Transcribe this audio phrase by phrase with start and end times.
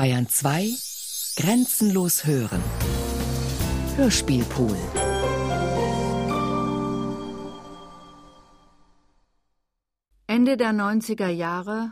[0.00, 0.74] Bayern 2
[1.38, 2.62] Grenzenlos hören.
[3.96, 4.76] Hörspielpool.
[10.28, 11.90] Ende der 90er Jahre,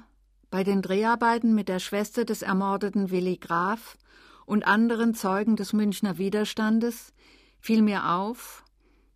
[0.50, 3.96] bei den Dreharbeiten mit der Schwester des ermordeten Willi Graf
[4.44, 7.12] und anderen Zeugen des Münchner Widerstandes,
[7.58, 8.62] fiel mir auf,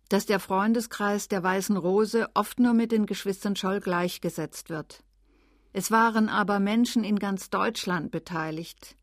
[0.09, 5.01] dass der Freundeskreis der Weißen Rose oft nur mit den Geschwistern Scholl gleichgesetzt wird.
[5.73, 8.95] Es waren aber Menschen in ganz Deutschland beteiligt,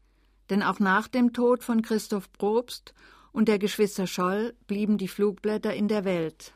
[0.51, 2.95] denn auch nach dem Tod von Christoph Probst
[3.33, 6.53] und der Geschwister Scholl blieben die Flugblätter in der Welt.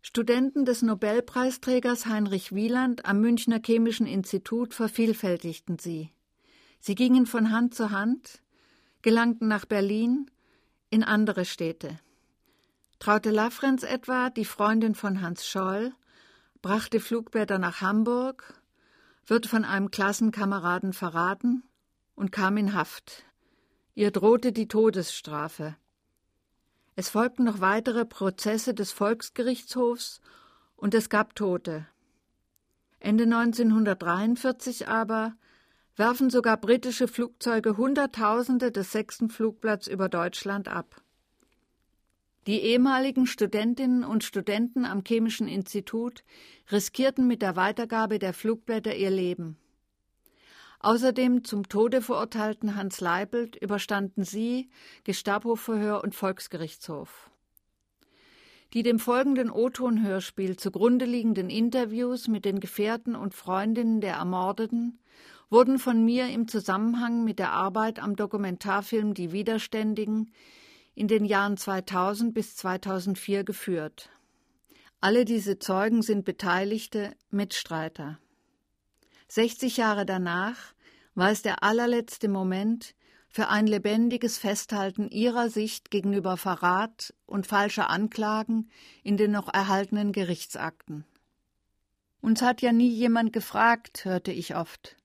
[0.00, 6.10] Studenten des Nobelpreisträgers Heinrich Wieland am Münchner Chemischen Institut vervielfältigten sie.
[6.80, 8.40] Sie gingen von Hand zu Hand,
[9.02, 10.30] gelangten nach Berlin,
[10.90, 11.98] in andere Städte.
[13.00, 15.92] Traute Lafrenz etwa, die Freundin von Hans Scholl,
[16.62, 18.54] brachte Flugblätter nach Hamburg,
[19.26, 21.64] wird von einem Klassenkameraden verraten
[22.14, 23.24] und kam in Haft.
[23.94, 25.76] Ihr drohte die Todesstrafe.
[26.94, 30.20] Es folgten noch weitere Prozesse des Volksgerichtshofs
[30.76, 31.86] und es gab Tote.
[33.00, 35.34] Ende 1943 aber
[35.96, 41.02] werfen sogar britische Flugzeuge Hunderttausende des sechsten Flugblatts über Deutschland ab.
[42.46, 46.22] Die ehemaligen Studentinnen und Studenten am Chemischen Institut
[46.70, 49.56] riskierten mit der Weitergabe der Flugblätter ihr Leben.
[50.78, 54.70] Außerdem zum Tode verurteilten Hans Leibelt überstanden sie
[55.02, 57.30] Gestapo-Verhör und Volksgerichtshof.
[58.74, 65.00] Die dem folgenden O-Ton-Hörspiel zugrunde liegenden Interviews mit den Gefährten und Freundinnen der Ermordeten
[65.50, 70.30] wurden von mir im Zusammenhang mit der Arbeit am Dokumentarfilm Die Widerständigen
[70.96, 74.08] in den Jahren 2000 bis 2004 geführt.
[75.00, 78.18] Alle diese Zeugen sind beteiligte Mitstreiter.
[79.28, 80.74] 60 Jahre danach
[81.14, 82.94] war es der allerletzte Moment
[83.28, 88.70] für ein lebendiges Festhalten ihrer Sicht gegenüber Verrat und falscher Anklagen
[89.02, 91.04] in den noch erhaltenen Gerichtsakten.
[92.22, 94.96] Uns hat ja nie jemand gefragt, hörte ich oft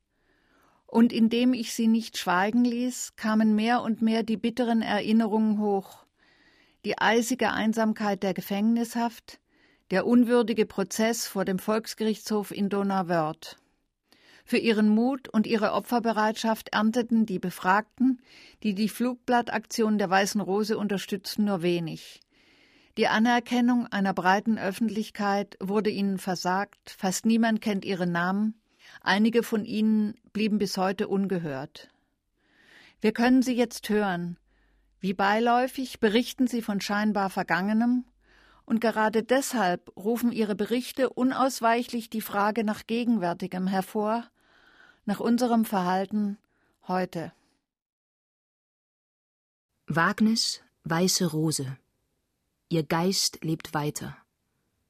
[0.91, 6.06] und indem ich sie nicht schweigen ließ, kamen mehr und mehr die bitteren Erinnerungen hoch,
[6.84, 9.40] die eisige Einsamkeit der Gefängnishaft,
[9.90, 13.57] der unwürdige Prozess vor dem Volksgerichtshof in Donauwörth.
[14.44, 18.22] Für ihren Mut und ihre Opferbereitschaft ernteten die Befragten,
[18.62, 22.19] die die Flugblattaktion der Weißen Rose unterstützten, nur wenig.
[22.97, 28.60] Die Anerkennung einer breiten Öffentlichkeit wurde ihnen versagt, fast niemand kennt ihre Namen,
[29.00, 31.90] Einige von ihnen blieben bis heute ungehört.
[33.00, 34.38] Wir können sie jetzt hören.
[35.00, 38.06] Wie beiläufig berichten sie von scheinbar Vergangenem,
[38.66, 44.29] und gerade deshalb rufen ihre Berichte unausweichlich die Frage nach Gegenwärtigem hervor,
[45.06, 46.38] nach unserem Verhalten
[46.88, 47.34] heute.
[49.88, 51.78] Wagnis Weiße Rose.
[52.69, 54.16] Ihr Geist lebt weiter.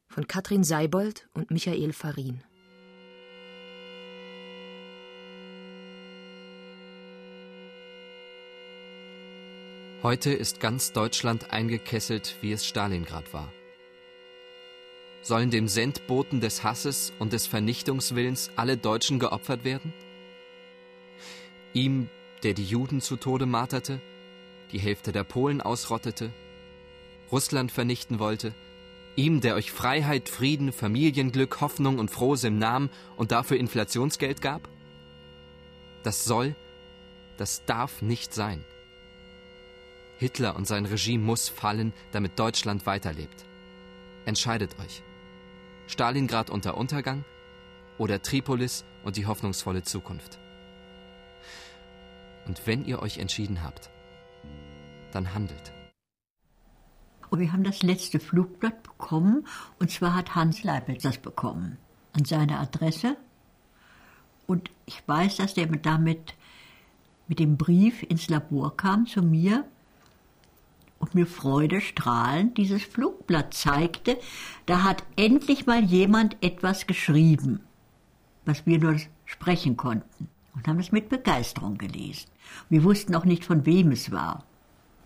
[0.07, 2.43] Von Katrin Seibold und Michael Farin.
[10.03, 13.53] Heute ist ganz Deutschland eingekesselt, wie es Stalingrad war.
[15.21, 19.93] Sollen dem Sendboten des Hasses und des Vernichtungswillens alle Deutschen geopfert werden?
[21.73, 22.09] Ihm,
[22.41, 24.01] der die Juden zu Tode marterte,
[24.71, 26.31] die Hälfte der Polen ausrottete,
[27.31, 28.55] Russland vernichten wollte,
[29.15, 34.67] ihm, der euch Freiheit, Frieden, Familienglück, Hoffnung und Frohsinn nahm und dafür Inflationsgeld gab?
[36.01, 36.55] Das soll,
[37.37, 38.65] das darf nicht sein.
[40.21, 43.43] Hitler und sein Regime muss fallen, damit Deutschland weiterlebt.
[44.25, 45.01] Entscheidet euch.
[45.87, 47.25] Stalingrad unter Untergang
[47.97, 50.37] oder Tripolis und die hoffnungsvolle Zukunft.
[52.45, 53.89] Und wenn ihr euch entschieden habt,
[55.11, 55.73] dann handelt.
[57.31, 59.47] Und wir haben das letzte Flugblatt bekommen,
[59.79, 61.79] und zwar hat Hans Leibniz das bekommen,
[62.13, 63.17] an seine Adresse.
[64.45, 66.35] Und ich weiß, dass der damit
[67.27, 69.65] mit dem Brief ins Labor kam zu mir
[71.01, 74.17] und mir freudestrahlend dieses Flugblatt zeigte,
[74.67, 77.61] da hat endlich mal jemand etwas geschrieben,
[78.45, 78.95] was wir nur
[79.25, 82.29] sprechen konnten und haben es mit Begeisterung gelesen.
[82.69, 84.45] Wir wussten auch nicht, von wem es war.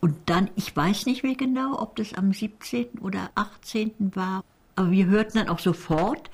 [0.02, 3.00] Und dann, ich weiß nicht mehr genau, ob das am 17.
[3.00, 4.12] oder 18.
[4.16, 4.44] war,
[4.76, 6.30] aber wir hörten dann auch sofort,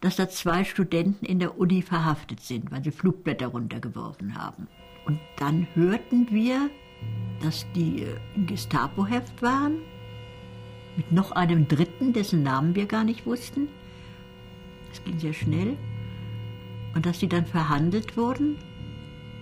[0.00, 4.68] dass da zwei Studenten in der Uni verhaftet sind, weil sie Flugblätter runtergeworfen haben.
[5.04, 6.70] Und dann hörten wir,
[7.40, 9.78] dass die äh, im Gestapo-Heft waren,
[10.96, 13.68] mit noch einem Dritten, dessen Namen wir gar nicht wussten.
[14.88, 15.76] Das ging sehr schnell.
[16.94, 18.56] Und dass sie dann verhandelt wurden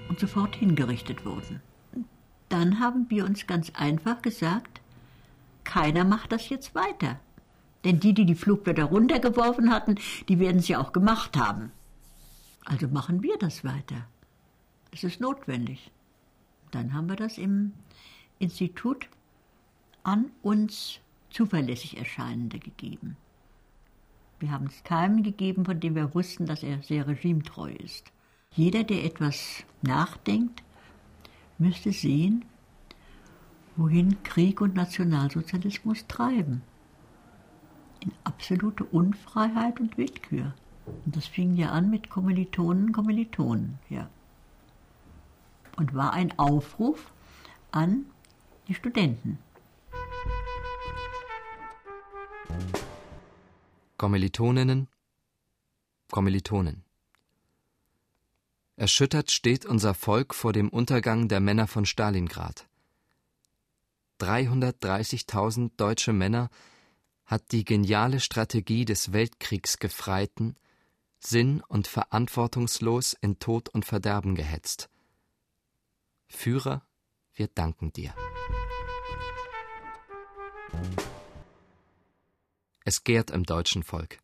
[0.09, 1.61] und sofort hingerichtet wurden.
[2.49, 4.81] Dann haben wir uns ganz einfach gesagt,
[5.63, 7.19] keiner macht das jetzt weiter.
[7.85, 9.97] Denn die, die die Flugblätter runtergeworfen hatten,
[10.29, 11.71] die werden sie auch gemacht haben.
[12.65, 14.07] Also machen wir das weiter.
[14.91, 15.91] Es ist notwendig.
[16.75, 17.73] Dann haben wir das im
[18.41, 19.09] Institut
[20.03, 20.99] an uns
[21.31, 23.17] zuverlässig Erscheinende gegeben.
[24.41, 28.11] Wir haben es keinem gegeben, von dem wir wussten, dass er sehr regimetreu ist.
[28.51, 30.65] Jeder, der etwas nachdenkt,
[31.59, 32.45] müsste sehen,
[33.77, 36.63] wohin Krieg und Nationalsozialismus treiben.
[38.01, 40.55] In absolute Unfreiheit und Willkür.
[41.05, 44.11] Und das fing ja an mit Kommilitonen, Kommilitonen, ja.
[45.77, 47.13] Und war ein Aufruf
[47.71, 48.07] an
[48.69, 49.39] die Studenten.
[53.97, 54.89] Kommilitoninnen,
[56.11, 56.85] Kommilitonen.
[58.77, 62.67] Erschüttert steht unser Volk vor dem Untergang der Männer von Stalingrad.
[64.21, 66.51] 330.000 deutsche Männer
[67.25, 70.57] hat die geniale Strategie des Weltkriegsgefreiten
[71.19, 74.91] sinn- und verantwortungslos in Tod und Verderben gehetzt.
[76.27, 76.87] Führer,
[77.35, 78.15] wir danken dir.
[82.85, 84.19] Es gärt im deutschen Volk.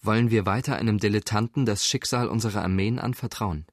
[0.00, 3.66] Wollen wir weiter einem Dilettanten das Schicksal unserer Armeen anvertrauen?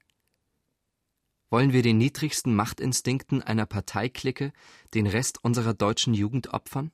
[1.50, 4.52] Wollen wir den niedrigsten Machtinstinkten einer Parteiklicke
[4.94, 6.90] den Rest unserer deutschen Jugend opfern?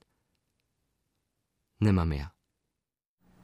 [1.79, 2.31] Nimmermehr.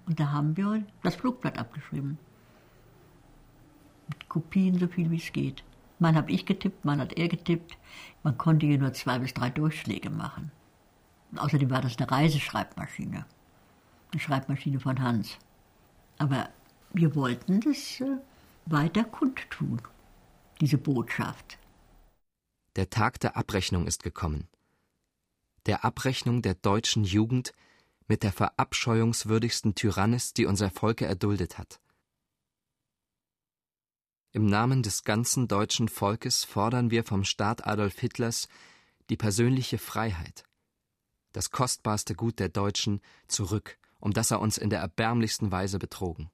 [0.06, 2.20] Und da haben wir das Flugblatt abgeschrieben.
[4.08, 5.64] Mit Kopien so viel wie es geht.
[6.00, 7.78] Mal habe ich getippt, mal hat er getippt.
[8.24, 10.52] Man konnte hier nur zwei bis drei Durchschläge machen.
[11.36, 13.26] außerdem war das eine Reiseschreibmaschine.
[14.12, 15.38] Eine Schreibmaschine von Hans.
[16.18, 16.50] Aber
[16.94, 18.18] wir wollten das äh,
[18.66, 19.82] weiter kundtun
[20.62, 21.58] diese Botschaft.
[22.76, 24.48] Der Tag der Abrechnung ist gekommen.
[25.66, 27.54] Der Abrechnung der deutschen Jugend
[28.08, 31.80] mit der verabscheuungswürdigsten Tyrannis, die unser Volke erduldet hat.
[34.32, 38.48] Im Namen des ganzen deutschen Volkes fordern wir vom Staat Adolf Hitlers
[39.10, 40.44] die persönliche Freiheit,
[41.32, 46.30] das kostbarste Gut der Deutschen, zurück, um das er uns in der erbärmlichsten Weise betrogen.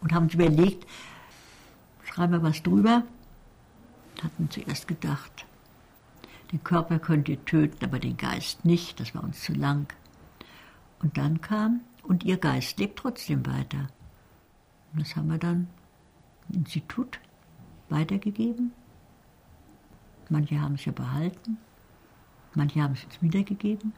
[0.00, 0.86] Und haben überlegt,
[2.04, 3.02] schreiben wir was drüber.
[4.22, 5.44] Hatten zuerst gedacht,
[6.52, 9.92] den Körper könnt ihr töten, aber den Geist nicht, das war uns zu lang.
[11.00, 13.88] Und dann kam, und ihr Geist lebt trotzdem weiter.
[14.92, 15.68] Und das haben wir dann
[16.52, 17.20] Institut
[17.88, 18.72] weitergegeben.
[20.28, 21.56] Manche haben es ja behalten,
[22.54, 23.94] manche haben es uns wiedergegeben,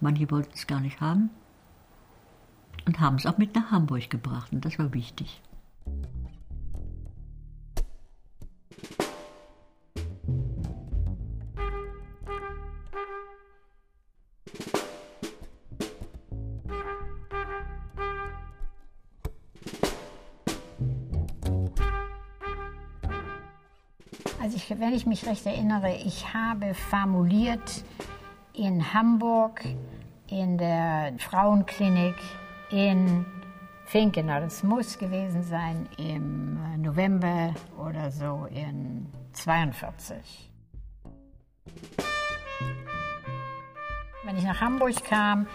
[0.00, 1.30] manche wollten es gar nicht haben
[2.86, 5.40] und haben es auch mit nach Hamburg gebracht und das war wichtig.
[24.88, 27.84] Wenn ich mich recht erinnere, ich habe formuliert
[28.54, 29.62] in Hamburg,
[30.28, 32.14] in der Frauenklinik,
[32.70, 33.26] in
[33.84, 40.50] Finken, das muss gewesen sein im November oder so in 42.
[44.24, 45.46] Wenn ich nach Hamburg kam,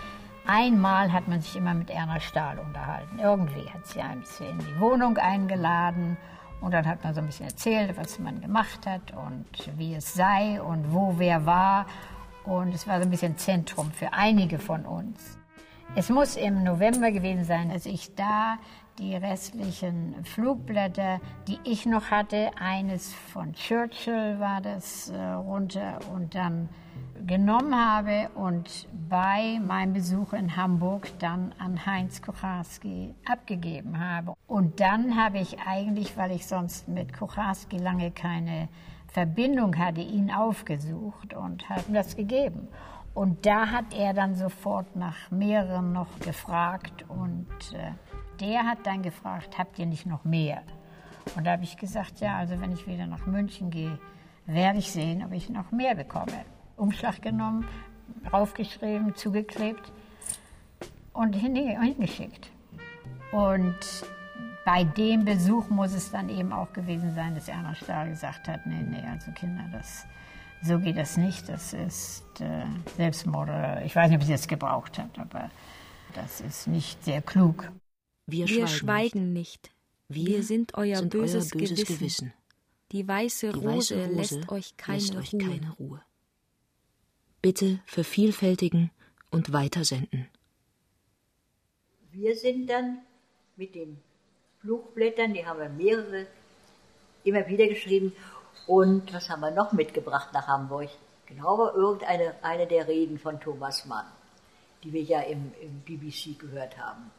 [0.46, 3.18] einmal hat man sich immer mit Erna Stahl unterhalten.
[3.18, 6.18] Irgendwie hat sie ein in die Wohnung eingeladen
[6.64, 9.46] und dann hat man so ein bisschen erzählt, was man gemacht hat und
[9.78, 11.86] wie es sei und wo wer war.
[12.46, 15.38] Und es war so ein bisschen Zentrum für einige von uns.
[15.96, 18.58] Es muss im November gewesen sein, als ich da
[19.00, 26.36] die restlichen Flugblätter, die ich noch hatte, eines von Churchill war das äh, runter und
[26.36, 26.70] dann
[27.26, 34.34] genommen habe und bei meinem Besuch in Hamburg dann an Heinz Kucharski abgegeben habe.
[34.48, 38.68] Und dann habe ich eigentlich, weil ich sonst mit Kucharski lange keine
[39.08, 42.68] Verbindung hatte, ihn aufgesucht und habe ihm das gegeben.
[43.14, 47.92] Und da hat er dann sofort nach mehreren noch gefragt und äh,
[48.40, 50.62] der hat dann gefragt, habt ihr nicht noch mehr?
[51.36, 53.98] Und da habe ich gesagt, ja, also wenn ich wieder nach München gehe,
[54.46, 56.46] werde ich sehen, ob ich noch mehr bekomme.
[56.76, 57.66] Umschlag genommen,
[58.32, 59.92] raufgeschrieben, zugeklebt
[61.14, 62.52] und hingeschickt.
[63.32, 63.78] Und
[64.66, 68.66] bei dem Besuch muss es dann eben auch gewesen sein, dass Erna Stahl gesagt hat,
[68.66, 70.06] nee, nee, also Kinder, das,
[70.62, 73.50] so geht das nicht, das ist äh, Selbstmord.
[73.86, 75.50] Ich weiß nicht, ob sie es gebraucht hat, aber
[76.16, 77.72] das ist nicht sehr klug.
[78.26, 79.72] Wir, Wir schweigen, nicht.
[80.08, 81.98] Wir, Wir, sind euer, sind böses, euer böses Gewissen.
[81.98, 82.34] Gewissen.
[82.92, 85.42] Die weiße Die Rose, weiße Rose lässt euch keine lässt euch Ruhe.
[85.42, 86.02] keine Ruhe.
[87.42, 88.92] Bitte vervielfältigen
[89.32, 90.28] und weitersenden.
[92.12, 93.00] Wir sind dann
[93.56, 94.00] mit den
[94.62, 96.28] Flugblättern, die haben wir mehrere,
[97.24, 98.14] immer wieder geschrieben.
[98.68, 100.90] Und was haben wir noch mitgebracht nach Hamburg?
[101.26, 104.06] Genau, irgendeine eine der Reden von Thomas Mann,
[104.84, 107.12] die wir ja im, im BBC gehört haben.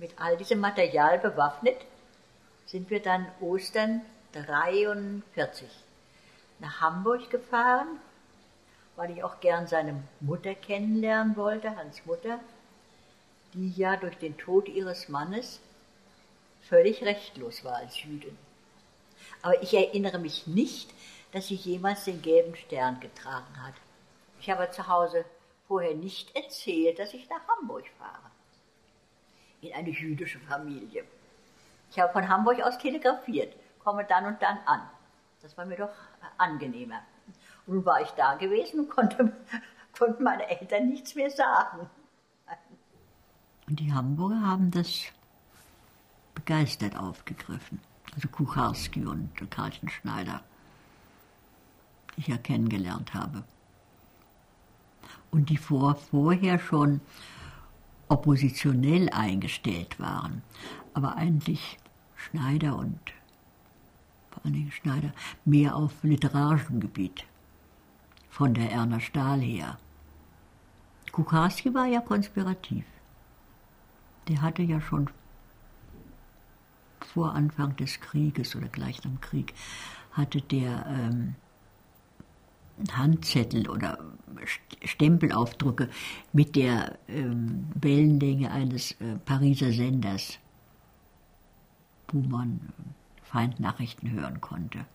[0.00, 1.76] Mit all diesem Material bewaffnet
[2.64, 4.00] sind wir dann Ostern
[4.32, 5.68] 43
[6.58, 8.00] nach Hamburg gefahren,
[8.96, 12.40] weil ich auch gern seine Mutter kennenlernen wollte, Hans Mutter,
[13.52, 15.60] die ja durch den Tod ihres Mannes
[16.62, 18.38] völlig rechtlos war als Jüdin.
[19.42, 20.94] Aber ich erinnere mich nicht,
[21.32, 23.74] dass sie jemals den gelben Stern getragen hat.
[24.40, 25.26] Ich habe zu Hause
[25.68, 28.29] vorher nicht erzählt, dass ich nach Hamburg fahre.
[29.60, 31.04] In eine jüdische Familie.
[31.90, 34.80] Ich habe von Hamburg aus telegrafiert, komme dann und dann an.
[35.42, 35.90] Das war mir doch
[36.38, 37.02] angenehmer.
[37.66, 39.32] Und nun war ich da gewesen und konnte,
[39.98, 41.88] konnten meine Eltern nichts mehr sagen.
[43.68, 45.04] Und die Hamburger haben das
[46.34, 47.80] begeistert aufgegriffen.
[48.14, 50.42] Also Kucharski und Karlchen Schneider,
[52.16, 53.44] die ich ja kennengelernt habe.
[55.30, 57.00] Und die vor, vorher schon
[58.10, 60.42] oppositionell eingestellt waren.
[60.92, 61.78] Aber eigentlich
[62.16, 62.98] Schneider und
[64.30, 65.12] vor allen Dingen Schneider
[65.44, 67.24] mehr auf literarischem Gebiet.
[68.28, 69.78] Von der Erna Stahl her.
[71.12, 72.84] Kucharski war ja konspirativ.
[74.28, 75.10] Der hatte ja schon
[77.00, 79.54] vor Anfang des Krieges oder gleich nach dem Krieg,
[80.12, 81.34] hatte der ähm,
[82.92, 83.98] Handzettel oder
[84.84, 85.90] Stempelaufdrucke
[86.32, 90.38] mit der ähm, Wellenlänge eines äh, Pariser Senders,
[92.08, 94.86] wo man äh, Feindnachrichten hören konnte.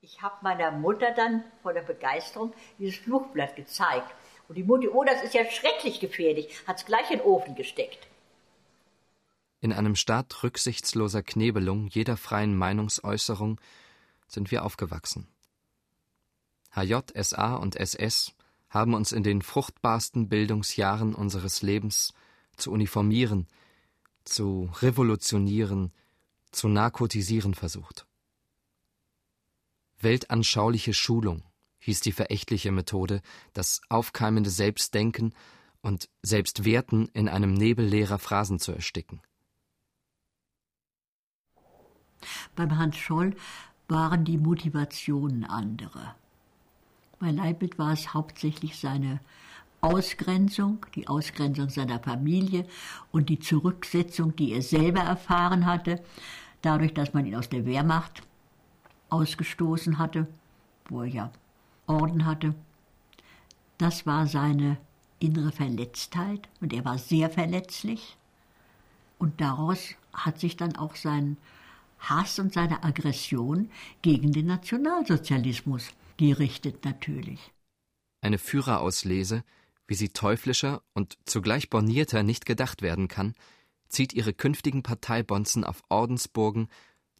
[0.00, 4.14] Ich habe meiner Mutter dann vor der Begeisterung dieses Flugblatt gezeigt.
[4.48, 7.56] Und die Mutter, oh, das ist ja schrecklich gefährlich, hat es gleich in den Ofen
[7.56, 8.06] gesteckt.
[9.60, 13.60] In einem Staat rücksichtsloser Knebelung jeder freien Meinungsäußerung
[14.28, 15.26] sind wir aufgewachsen.
[16.76, 18.34] HJ, SA und SS
[18.68, 22.12] haben uns in den fruchtbarsten Bildungsjahren unseres Lebens
[22.56, 23.46] zu uniformieren,
[24.24, 25.92] zu revolutionieren,
[26.50, 28.06] zu narkotisieren versucht.
[29.98, 31.42] Weltanschauliche Schulung
[31.78, 33.22] hieß die verächtliche Methode,
[33.54, 35.32] das aufkeimende Selbstdenken
[35.80, 39.22] und Selbstwerten in einem Nebel leerer Phrasen zu ersticken.
[42.54, 43.36] Beim Hans Scholl
[43.88, 46.16] waren die Motivationen andere.
[47.18, 49.20] Bei Leibniz war es hauptsächlich seine
[49.80, 52.66] Ausgrenzung, die Ausgrenzung seiner Familie
[53.10, 56.02] und die Zurücksetzung, die er selber erfahren hatte,
[56.60, 58.22] dadurch, dass man ihn aus der Wehrmacht
[59.08, 60.26] ausgestoßen hatte,
[60.88, 61.32] wo er ja
[61.86, 62.54] Orden hatte.
[63.78, 64.76] Das war seine
[65.18, 68.16] innere Verletztheit und er war sehr verletzlich.
[69.18, 71.38] Und daraus hat sich dann auch sein
[71.98, 73.70] Hass und seine Aggression
[74.02, 77.52] gegen den Nationalsozialismus gerichtet natürlich.
[78.20, 79.44] Eine Führerauslese,
[79.86, 83.34] wie sie teuflischer und zugleich bornierter nicht gedacht werden kann,
[83.88, 86.68] zieht ihre künftigen Parteibonzen auf Ordensburgen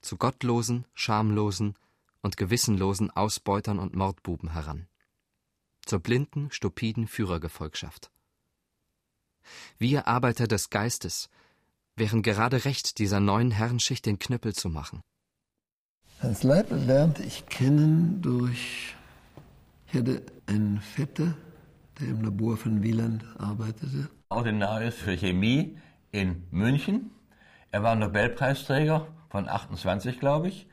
[0.01, 1.75] zu gottlosen, schamlosen
[2.23, 4.89] und gewissenlosen Ausbeutern und Mordbuben heran.
[5.85, 8.11] Zur blinden, stupiden Führergefolgschaft.
[9.79, 11.29] Wir Arbeiter des Geistes
[11.95, 15.03] wären gerade recht, dieser neuen Herrenschicht den Knüppel zu machen.
[16.21, 18.95] Hans Leibl lernte ich kennen durch,
[19.87, 21.35] ich hatte einen Vetter,
[22.01, 24.09] der im Labor von Wieland arbeitete.
[24.31, 25.77] Ordinarius für Chemie
[26.13, 27.11] in München.
[27.71, 30.67] Er war Nobelpreisträger von 28, glaube ich.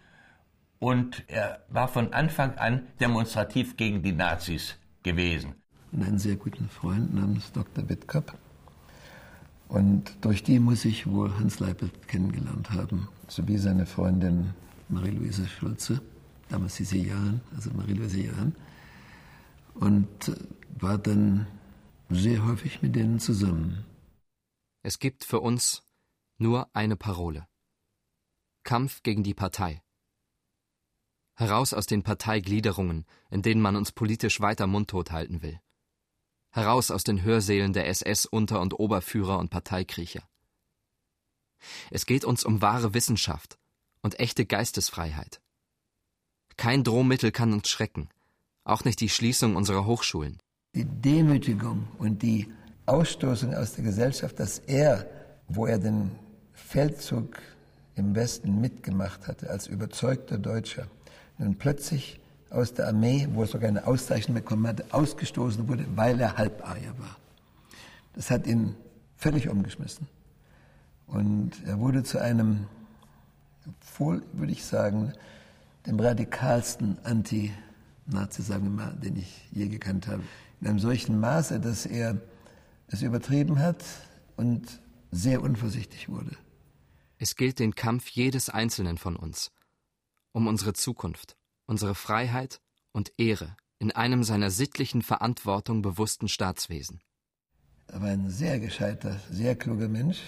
[0.80, 5.56] Und er war von Anfang an demonstrativ gegen die Nazis gewesen.
[5.92, 7.90] Und einen sehr guten Freund namens Dr.
[7.90, 8.34] Wittkop.
[9.68, 14.54] Und durch die muss ich wohl Hans Leipelt kennengelernt haben, sowie seine Freundin
[14.94, 16.02] Marie-Louise Schulze,
[16.50, 18.56] damals hieß sie Jahn, also Marie-Louise Jahn,
[19.74, 20.36] und äh,
[20.80, 21.48] war dann
[22.10, 23.86] sehr häufig mit denen zusammen.
[24.84, 25.84] Es gibt für uns
[26.38, 27.48] nur eine Parole.
[28.64, 29.82] Kampf gegen die Partei.
[31.36, 35.60] Heraus aus den Parteigliederungen, in denen man uns politisch weiter mundtot halten will.
[36.52, 40.30] Heraus aus den Hörsälen der SS-Unter- und Oberführer und Parteikriecher.
[41.90, 43.58] Es geht uns um wahre Wissenschaft
[44.04, 45.42] und echte Geistesfreiheit.
[46.56, 48.10] Kein Drohmittel kann uns schrecken,
[48.64, 50.38] auch nicht die Schließung unserer Hochschulen.
[50.76, 52.52] Die Demütigung und die
[52.86, 55.10] Ausstoßung aus der Gesellschaft, dass er,
[55.48, 56.12] wo er den
[56.54, 57.40] Feldzug
[57.96, 60.88] im Westen mitgemacht hatte, als überzeugter Deutscher,
[61.38, 62.20] nun plötzlich
[62.50, 66.94] aus der Armee, wo er sogar eine Auszeichnung bekommen hatte, ausgestoßen wurde, weil er Halbarier
[67.00, 67.18] war.
[68.16, 68.76] Das hat ihn
[69.18, 70.08] völlig umgeschmissen.
[71.08, 72.68] Und er wurde zu einem,
[73.98, 75.14] wohl würde ich sagen,
[75.86, 80.24] dem radikalsten Anti-Nazi, sagen wir mal, den ich je gekannt habe.
[80.62, 82.18] In einem solchen Maße, dass er
[82.88, 83.84] es übertrieben hat
[84.38, 84.80] und
[85.12, 86.36] sehr unvorsichtig wurde.
[87.18, 89.52] Es gilt den Kampf jedes Einzelnen von uns
[90.34, 92.60] um unsere Zukunft, unsere Freiheit
[92.92, 97.02] und Ehre in einem seiner sittlichen Verantwortung bewussten Staatswesen.
[97.88, 100.20] Er war ein sehr gescheiter, sehr kluger Mensch,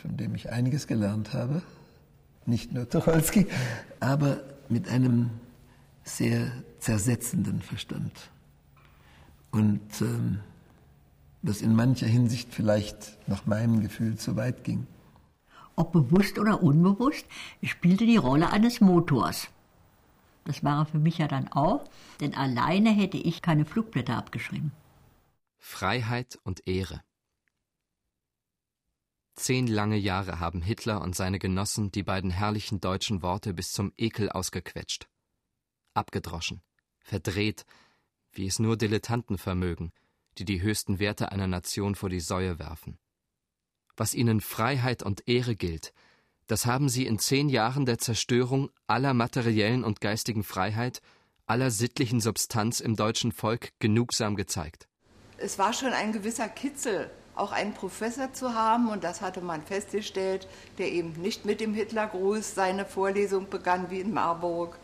[0.00, 1.62] von dem ich einiges gelernt habe.
[2.50, 3.46] Nicht nur Tucholsky,
[4.00, 5.30] aber mit einem
[6.02, 8.12] sehr zersetzenden Verstand.
[9.52, 10.40] Und ähm,
[11.42, 14.88] was in mancher Hinsicht vielleicht nach meinem Gefühl zu weit ging.
[15.76, 17.24] Ob bewusst oder unbewusst,
[17.62, 19.46] spielte die Rolle eines Motors.
[20.44, 21.84] Das war er für mich ja dann auch,
[22.20, 24.72] denn alleine hätte ich keine Flugblätter abgeschrieben.
[25.60, 27.00] Freiheit und Ehre.
[29.40, 33.90] Zehn lange Jahre haben Hitler und seine Genossen die beiden herrlichen deutschen Worte bis zum
[33.96, 35.08] Ekel ausgequetscht.
[35.94, 36.60] Abgedroschen,
[36.98, 37.64] verdreht,
[38.32, 39.92] wie es nur Dilettanten vermögen,
[40.36, 42.98] die die höchsten Werte einer Nation vor die Säue werfen.
[43.96, 45.94] Was ihnen Freiheit und Ehre gilt,
[46.46, 51.00] das haben sie in zehn Jahren der Zerstörung aller materiellen und geistigen Freiheit,
[51.46, 54.86] aller sittlichen Substanz im deutschen Volk genugsam gezeigt.
[55.38, 59.62] Es war schon ein gewisser Kitzel, auch einen Professor zu haben, und das hatte man
[59.62, 60.46] festgestellt,
[60.78, 64.78] der eben nicht mit dem Hitlergruß seine Vorlesung begann wie in Marburg,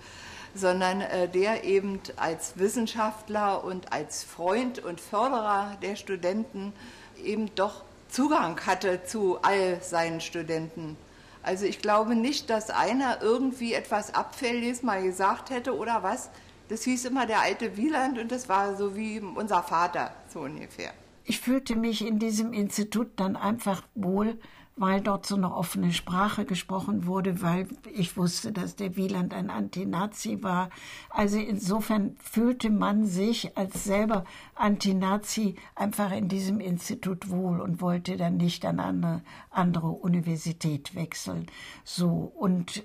[0.54, 6.72] sondern äh, der eben als Wissenschaftler und als Freund und Förderer der Studenten
[7.22, 10.96] eben doch Zugang hatte zu all seinen Studenten.
[11.42, 16.30] Also ich glaube nicht, dass einer irgendwie etwas Abfälliges mal gesagt hätte oder was.
[16.68, 20.92] Das hieß immer der alte Wieland und das war so wie unser Vater, so ungefähr.
[21.28, 24.38] Ich fühlte mich in diesem Institut dann einfach wohl,
[24.76, 29.50] weil dort so eine offene Sprache gesprochen wurde, weil ich wusste, dass der Wieland ein
[29.50, 30.70] Antinazi war.
[31.10, 38.16] Also insofern fühlte man sich als selber Antinazi einfach in diesem Institut wohl und wollte
[38.16, 41.46] dann nicht an eine andere Universität wechseln.
[41.82, 42.84] So und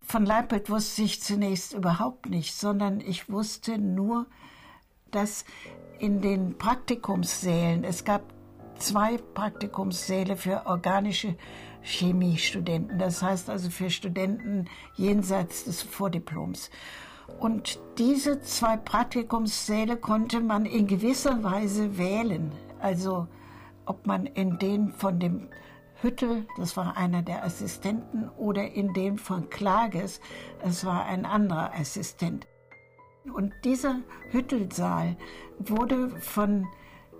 [0.00, 4.26] von Leipold wusste ich zunächst überhaupt nicht, sondern ich wusste nur,
[5.12, 5.44] dass
[6.02, 8.22] in den Praktikumssälen, es gab
[8.76, 11.36] zwei Praktikumssäle für organische
[11.80, 12.98] Chemiestudenten.
[12.98, 16.70] Das heißt also für Studenten jenseits des Vordiploms.
[17.38, 22.50] Und diese zwei Praktikumssäle konnte man in gewisser Weise wählen.
[22.80, 23.28] Also
[23.86, 25.50] ob man in den von dem
[26.00, 30.20] Hüttel, das war einer der Assistenten, oder in den von Klages,
[30.64, 32.48] das war ein anderer Assistent.
[33.30, 35.16] Und dieser Hüttelsaal
[35.58, 36.66] wurde von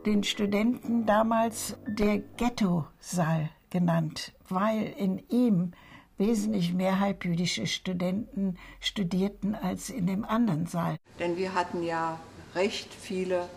[0.05, 5.73] den Studenten damals der Ghetto-Saal genannt, weil in ihm
[6.19, 10.97] wesentlich mehr halbjüdische Studenten studierten als in dem anderen Saal.
[11.19, 12.19] Denn wir hatten ja
[12.55, 13.49] recht viele,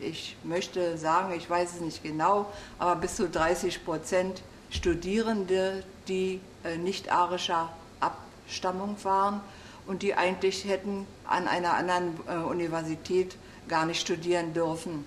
[0.00, 2.46] ich möchte sagen, ich weiß es nicht genau,
[2.78, 9.40] aber bis zu 30 Prozent Studierende, die äh, nicht arischer Abstammung waren
[9.86, 13.36] und die eigentlich hätten an einer anderen äh, Universität
[13.68, 15.04] gar nicht studieren dürfen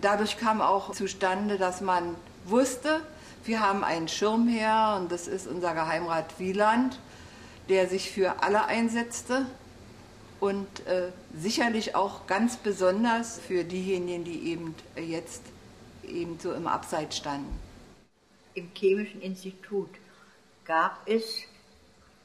[0.00, 3.00] dadurch kam auch zustande, dass man wusste,
[3.44, 6.98] wir haben einen Schirmherr und das ist unser Geheimrat Wieland,
[7.68, 9.46] der sich für alle einsetzte
[10.40, 15.42] und äh, sicherlich auch ganz besonders für diejenigen, die eben jetzt
[16.06, 17.58] eben so im Abseits standen.
[18.54, 19.90] Im Chemischen Institut
[20.64, 21.24] gab es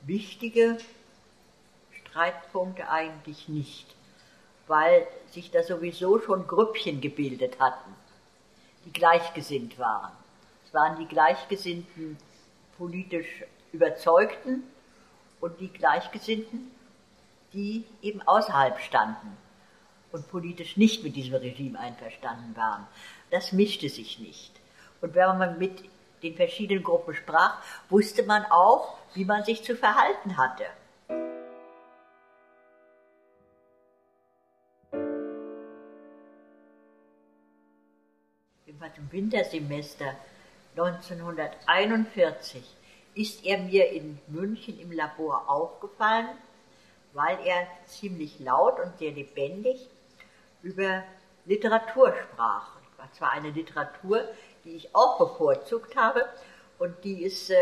[0.04, 0.78] wichtige
[2.12, 3.95] Streitpunkte eigentlich nicht
[4.71, 7.93] weil sich da sowieso schon Grüppchen gebildet hatten,
[8.86, 10.13] die gleichgesinnt waren.
[10.65, 12.17] Es waren die gleichgesinnten
[12.78, 13.43] politisch
[13.74, 14.63] Überzeugten
[15.41, 16.71] und die Gleichgesinnten,
[17.52, 19.36] die eben außerhalb standen
[20.13, 22.88] und politisch nicht mit diesem Regime einverstanden waren.
[23.30, 24.54] Das mischte sich nicht.
[25.02, 25.84] Und wenn man mit
[26.24, 27.58] den verschiedenen Gruppen sprach,
[27.89, 30.63] wusste man auch, wie man sich zu verhalten hatte.
[38.98, 40.15] Im Wintersemester
[40.76, 42.63] 1941
[43.13, 46.30] ist er mir in München im Labor aufgefallen,
[47.13, 49.88] weil er ziemlich laut und sehr lebendig
[50.63, 51.04] über
[51.46, 52.70] Literatur sprach.
[52.98, 54.24] Das war eine Literatur,
[54.63, 56.26] die ich auch bevorzugt habe
[56.80, 57.58] und die es äh,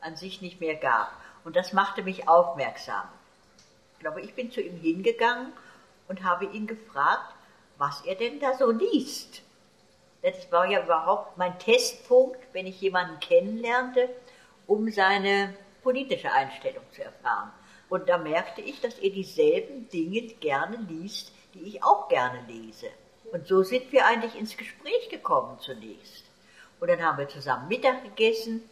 [0.00, 1.12] an sich nicht mehr gab.
[1.44, 3.08] Und das machte mich aufmerksam.
[3.94, 5.52] Ich glaube, ich bin zu ihm hingegangen
[6.08, 7.34] und habe ihn gefragt,
[7.78, 9.43] was er denn da so liest.
[10.24, 14.08] Das war ja überhaupt mein Testpunkt, wenn ich jemanden kennenlernte,
[14.66, 17.52] um seine politische Einstellung zu erfahren.
[17.90, 22.86] Und da merkte ich, dass er dieselben Dinge gerne liest, die ich auch gerne lese.
[23.32, 26.24] Und so sind wir eigentlich ins Gespräch gekommen zunächst.
[26.80, 28.66] Und dann haben wir zusammen Mittag gegessen.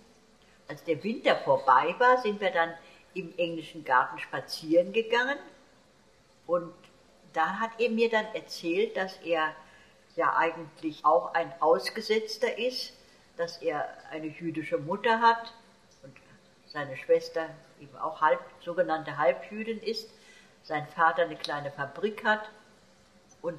[0.68, 2.72] Als der Winter vorbei war, sind wir dann
[3.12, 5.38] im englischen Garten spazieren gegangen.
[6.46, 6.72] Und
[7.34, 9.54] da hat er mir dann erzählt, dass er
[10.16, 12.92] ja eigentlich auch ein Ausgesetzter ist,
[13.36, 15.54] dass er eine jüdische Mutter hat
[16.02, 16.14] und
[16.66, 17.48] seine Schwester
[17.80, 20.08] eben auch halb, sogenannte Halbjüdin ist,
[20.64, 22.42] sein Vater eine kleine Fabrik hat
[23.40, 23.58] und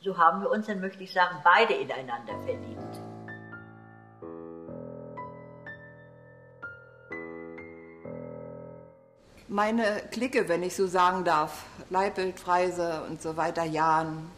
[0.00, 3.00] so haben wir uns dann, möchte ich sagen, beide ineinander verliebt.
[9.46, 14.30] Meine Clique, wenn ich so sagen darf, Leipelt, Freise und so weiter, Jan,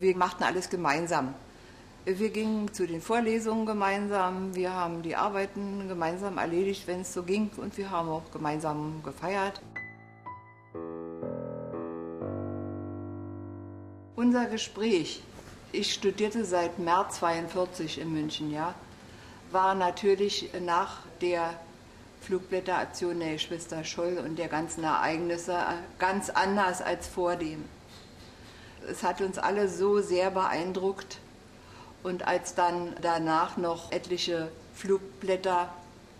[0.00, 1.34] wir machten alles gemeinsam.
[2.06, 7.22] Wir gingen zu den Vorlesungen gemeinsam, wir haben die Arbeiten gemeinsam erledigt, wenn es so
[7.22, 9.60] ging, und wir haben auch gemeinsam gefeiert.
[14.16, 15.22] Unser Gespräch,
[15.72, 18.74] ich studierte seit März 42 in München, ja,
[19.52, 21.54] war natürlich nach der
[22.22, 25.58] Flugblätteraktion der Geschwister Scholl und der ganzen Ereignisse
[25.98, 27.64] ganz anders als vor dem.
[28.88, 31.18] Es hat uns alle so sehr beeindruckt.
[32.02, 35.72] Und als dann danach noch etliche Flugblätter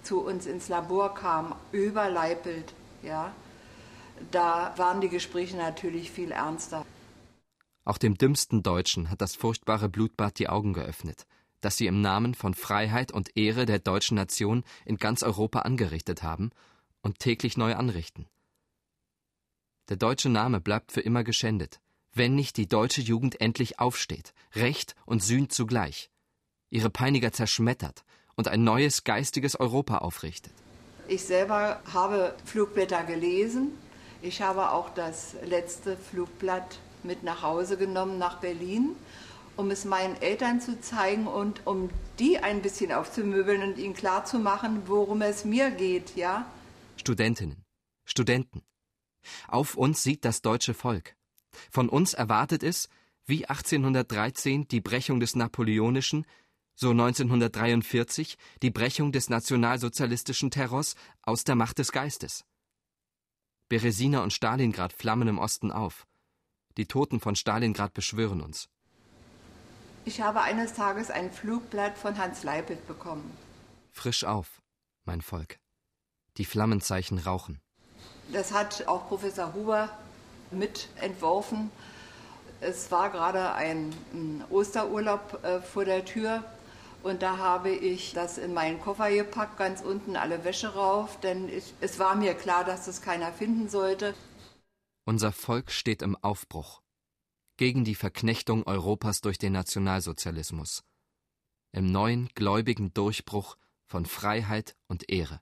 [0.03, 3.33] zu uns ins Labor kamen, über Leipelt, ja,
[4.31, 6.85] da waren die Gespräche natürlich viel ernster.
[7.85, 11.27] Auch dem dümmsten Deutschen hat das furchtbare Blutbad die Augen geöffnet,
[11.61, 16.23] das sie im Namen von Freiheit und Ehre der deutschen Nation in ganz Europa angerichtet
[16.23, 16.51] haben
[17.03, 18.27] und täglich neu anrichten.
[19.89, 21.81] Der deutsche Name bleibt für immer geschändet,
[22.13, 26.11] wenn nicht die deutsche Jugend endlich aufsteht, Recht und Sühn zugleich,
[26.71, 28.05] ihre Peiniger zerschmettert
[28.37, 30.53] und ein neues geistiges Europa aufrichtet.
[31.09, 33.73] Ich selber habe Flugblätter gelesen.
[34.23, 38.95] Ich habe auch das letzte Flugblatt mit nach Hause genommen nach Berlin,
[39.57, 44.83] um es meinen Eltern zu zeigen und um die ein bisschen aufzumöbeln und ihnen klarzumachen,
[44.87, 46.47] worum es mir geht, ja?
[46.97, 47.65] Studentinnen,
[48.05, 48.63] Studenten.
[49.49, 51.17] Auf uns sieht das deutsche Volk.
[51.71, 52.89] Von uns erwartet es,
[53.27, 56.27] wie 1813 die Brechung des Napoleonischen,
[56.75, 62.45] so 1943 die Brechung des nationalsozialistischen Terrors aus der Macht des Geistes.
[63.69, 66.07] Beresina und Stalingrad flammen im Osten auf.
[66.77, 68.69] Die Toten von Stalingrad beschwören uns.
[70.05, 73.31] Ich habe eines Tages ein Flugblatt von Hans Leipelt bekommen.
[73.93, 74.63] Frisch auf,
[75.05, 75.59] mein Volk.
[76.37, 77.61] Die Flammenzeichen rauchen.
[78.33, 79.91] Das hat auch Professor Huber
[80.51, 81.71] mitentworfen.
[82.61, 83.95] Es war gerade ein,
[84.51, 86.45] Osterurlaub äh, vor der Tür
[87.03, 91.49] und da habe ich das in meinen Koffer gepackt, ganz unten alle Wäsche rauf, denn
[91.49, 94.15] ich, es war mir klar, dass das keiner finden sollte.
[95.07, 96.83] Unser Volk steht im Aufbruch
[97.57, 100.83] gegen die Verknechtung Europas durch den Nationalsozialismus,
[101.73, 105.41] im neuen gläubigen Durchbruch von Freiheit und Ehre.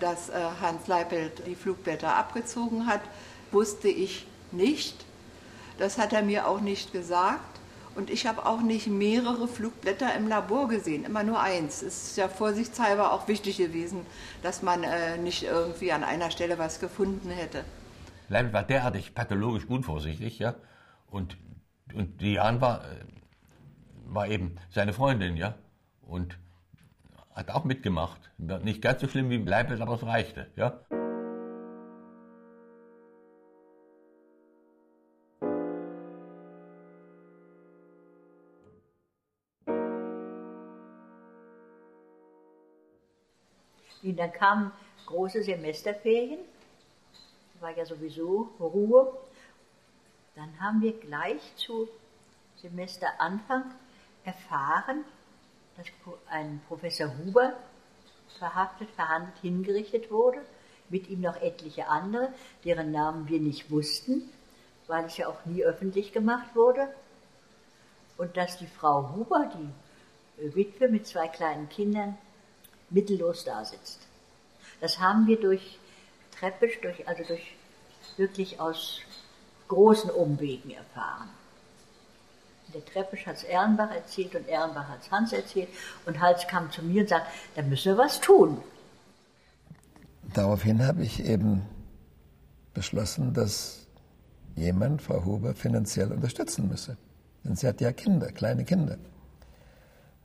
[0.00, 3.00] Dass äh, Hans Leipelt die Flugblätter abgezogen hat,
[3.52, 5.04] wusste ich nicht.
[5.78, 7.58] Das hat er mir auch nicht gesagt.
[7.94, 11.82] Und ich habe auch nicht mehrere Flugblätter im Labor gesehen, immer nur eins.
[11.82, 14.06] Es ist ja vorsichtshalber auch wichtig gewesen,
[14.42, 17.64] dass man äh, nicht irgendwie an einer Stelle was gefunden hätte.
[18.28, 20.54] Leibniz war derartig pathologisch unvorsichtig, ja.
[21.10, 21.38] Und,
[21.92, 23.04] und Diane war, äh,
[24.06, 25.54] war eben seine Freundin, ja.
[26.02, 26.38] Und
[27.34, 28.30] hat auch mitgemacht.
[28.36, 30.78] Nicht ganz so schlimm wie Leibniz, aber es reichte, ja.
[44.08, 44.72] Und dann kamen
[45.04, 46.40] große Semesterferien,
[47.60, 49.12] war ja sowieso Ruhe.
[50.34, 51.88] Dann haben wir gleich zu
[52.56, 53.64] Semesteranfang
[54.24, 55.04] erfahren,
[55.76, 55.86] dass
[56.30, 57.52] ein Professor Huber
[58.38, 60.40] verhaftet, verhandelt, hingerichtet wurde,
[60.88, 62.32] mit ihm noch etliche andere,
[62.64, 64.30] deren Namen wir nicht wussten,
[64.86, 66.88] weil es ja auch nie öffentlich gemacht wurde.
[68.16, 69.52] Und dass die Frau Huber,
[70.38, 72.16] die Witwe mit zwei kleinen Kindern,
[72.90, 74.00] mittellos dasitzt.
[74.80, 75.78] Das haben wir durch
[76.38, 77.54] Treppisch, durch, also durch
[78.16, 79.00] wirklich aus
[79.66, 81.28] großen Umwegen erfahren.
[82.74, 85.68] Der Treppisch hat es Ehrenbach erzählt und Ehrenbach hat es Hans erzählt
[86.04, 88.62] und Hans kam zu mir und sagte, da müssen wir was tun.
[90.34, 91.62] Daraufhin habe ich eben
[92.74, 93.86] beschlossen, dass
[94.54, 96.98] jemand Frau Huber finanziell unterstützen müsse.
[97.44, 98.98] Denn sie hat ja Kinder, kleine Kinder.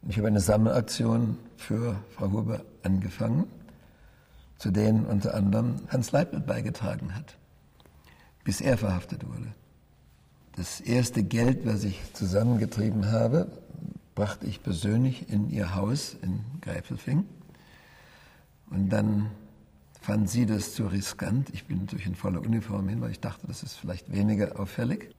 [0.10, 3.46] Ich habe eine Sammelaktion für Frau Huber angefangen,
[4.58, 7.38] zu denen unter anderem Hans Leibniz beigetragen hat,
[8.44, 9.54] bis er verhaftet wurde.
[10.58, 13.48] Das erste Geld, was ich zusammengetrieben habe,
[14.14, 17.26] brachte ich persönlich in ihr Haus in Greifelfing.
[18.70, 19.30] Und dann
[20.02, 21.50] fand sie das zu riskant.
[21.54, 25.16] Ich bin natürlich in voller Uniform hin, weil ich dachte, das ist vielleicht weniger auffällig.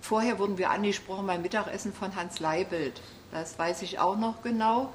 [0.00, 3.00] Vorher wurden wir angesprochen beim Mittagessen von Hans Leibelt.
[3.32, 4.92] Das weiß ich auch noch genau.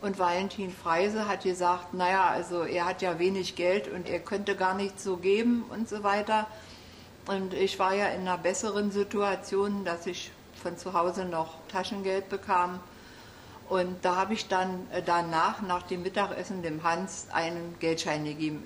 [0.00, 4.56] Und Valentin Freise hat gesagt, naja, also er hat ja wenig Geld und er könnte
[4.56, 6.46] gar nichts so geben und so weiter.
[7.26, 12.28] Und ich war ja in einer besseren Situation, dass ich von zu Hause noch Taschengeld
[12.28, 12.80] bekam.
[13.68, 18.62] Und da habe ich dann äh, danach, nach dem Mittagessen, dem Hans einen Geldschein gegeben.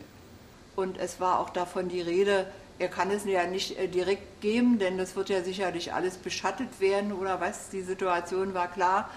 [0.75, 2.47] Und es war auch davon die Rede,
[2.79, 6.81] er kann es ja nicht äh, direkt geben, denn das wird ja sicherlich alles beschattet
[6.81, 7.71] werden oder was.
[7.71, 9.11] Die Situation war klar,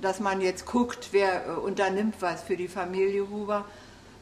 [0.00, 3.64] dass man jetzt guckt, wer äh, unternimmt was für die Familie Huber,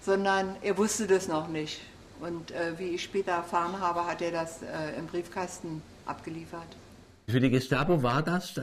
[0.00, 1.80] sondern er wusste das noch nicht.
[2.20, 4.60] Und äh, wie ich später erfahren habe, hat er das
[4.96, 6.76] im Briefkasten abgeliefert.
[7.28, 8.60] Für die Gestapo war das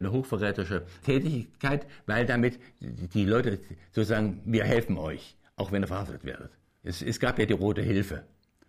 [0.00, 3.58] eine hochverräterische Tätigkeit, weil damit die Leute
[3.92, 6.52] sozusagen, wir helfen euch, auch wenn ihr verhaftet werdet.
[6.82, 8.24] Es, es gab ja die Rote Hilfe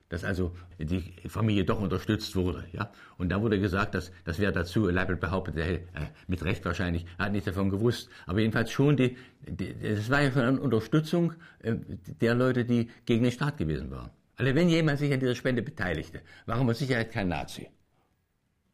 [0.10, 2.66] dass also die Familie doch unterstützt wurde.
[2.74, 2.92] Ja?
[3.18, 5.80] Und da wurde gesagt, dass das wäre dazu, Leibel behauptet, äh,
[6.28, 8.10] mit Recht wahrscheinlich, er hat nichts davon gewusst.
[8.26, 9.16] Aber jedenfalls schon, die,
[9.48, 11.76] die, das war ja schon eine Unterstützung äh,
[12.22, 14.10] der Leute, die gegen den Staat gewesen waren.
[14.36, 17.68] Also wenn jemand sich an dieser Spende beteiligte, war er mit Sicherheit kein Nazi.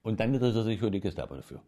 [0.03, 1.61] Und dann interessiert er sich für die Gestapo dafür.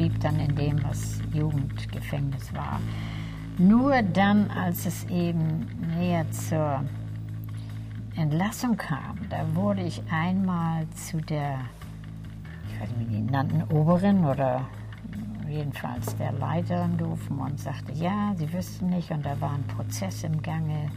[0.00, 2.80] Blieb dann in dem, was Jugendgefängnis war.
[3.58, 6.82] Nur dann, als es eben näher zur
[8.16, 11.58] Entlassung kam, da wurde ich einmal zu der,
[12.66, 14.66] ich weiß nicht, wie die nannten, Oberin oder
[15.46, 20.24] jedenfalls der Leiterin gerufen und sagte, ja, sie wüssten nicht und da war ein Prozess
[20.24, 20.90] im Gange.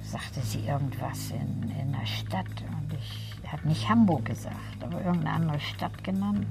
[0.00, 5.32] Sagte sie irgendwas in, in der Stadt und ich habe nicht Hamburg gesagt, aber irgendeine
[5.32, 6.46] andere Stadt genannt.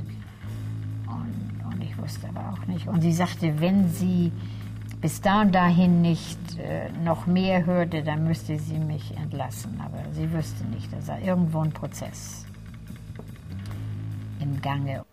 [1.09, 2.87] Und, und ich wusste aber auch nicht.
[2.87, 4.31] Und sie sagte, wenn sie
[5.01, 9.79] bis da und dahin nicht äh, noch mehr hörte, dann müsste sie mich entlassen.
[9.81, 12.45] Aber sie wüsste nicht, da sei irgendwo ein Prozess
[14.39, 15.05] im Gange.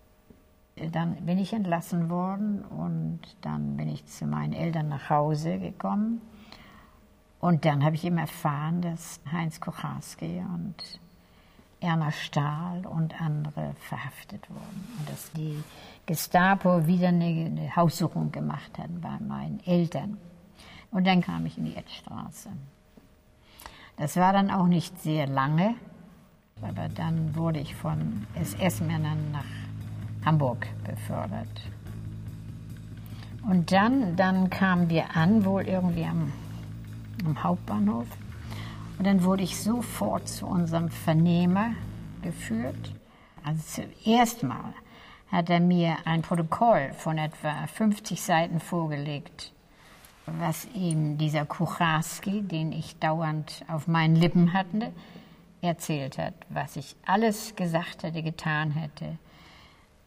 [0.92, 6.20] Dann bin ich entlassen worden und dann bin ich zu meinen Eltern nach Hause gekommen.
[7.38, 11.00] Und dann habe ich eben erfahren, dass Heinz Kocharski und
[11.80, 14.88] Erna Stahl und andere verhaftet wurden.
[14.98, 15.62] Und dass die
[16.06, 20.18] Gestapo wieder eine, eine Haussuchung gemacht hat bei meinen Eltern.
[20.90, 22.50] Und dann kam ich in die Edstraße.
[23.96, 25.74] Das war dann auch nicht sehr lange,
[26.62, 29.44] aber dann wurde ich von SS-Männern nach
[30.24, 31.48] Hamburg befördert.
[33.48, 36.32] Und dann, dann kamen wir an, wohl irgendwie am,
[37.24, 38.06] am Hauptbahnhof.
[38.98, 41.72] Und dann wurde ich sofort zu unserem Vernehmer
[42.22, 42.92] geführt.
[43.44, 44.74] Also zuerst mal
[45.30, 49.52] hat er mir ein Protokoll von etwa 50 Seiten vorgelegt,
[50.26, 54.92] was ihm dieser Kucharski, den ich dauernd auf meinen Lippen hatte,
[55.60, 59.18] erzählt hat, was ich alles gesagt hätte, getan hätte.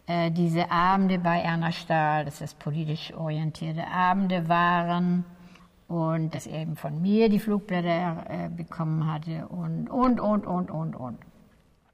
[0.08, 5.25] Äh, diese Abende bei Erna Stahl, dass es politisch orientierte Abende waren,
[5.89, 10.69] und dass er eben von mir die Flugblätter äh, bekommen hatte und, und, und, und,
[10.69, 11.17] und, und.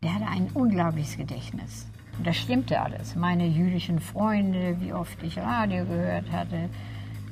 [0.03, 1.87] Der hatte ein unglaubliches Gedächtnis.
[2.17, 3.15] Und das stimmte alles.
[3.15, 6.69] Meine jüdischen Freunde, wie oft ich Radio gehört hatte,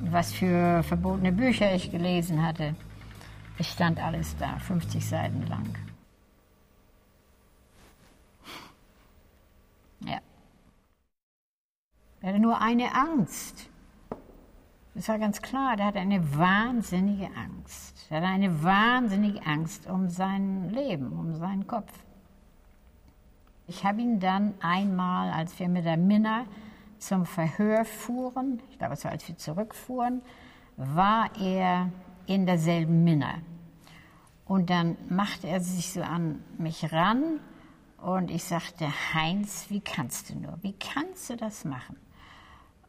[0.00, 2.74] was für verbotene Bücher ich gelesen hatte.
[3.58, 5.68] Es stand alles da, 50 Seiten lang.
[10.00, 10.18] Ja.
[12.22, 13.68] Er hatte nur eine Angst.
[14.94, 18.06] Das war ganz klar, der hatte eine wahnsinnige Angst.
[18.10, 21.92] Er hatte eine wahnsinnige Angst um sein Leben, um seinen Kopf.
[23.66, 26.44] Ich habe ihn dann einmal, als wir mit der Minna
[26.98, 30.22] zum Verhör fuhren, ich glaube, es war, als wir zurückfuhren,
[30.76, 31.90] war er
[32.26, 33.34] in derselben Minna.
[34.44, 37.40] Und dann machte er sich so an mich ran
[37.98, 40.58] und ich sagte, Heinz, wie kannst du nur?
[40.62, 41.96] Wie kannst du das machen?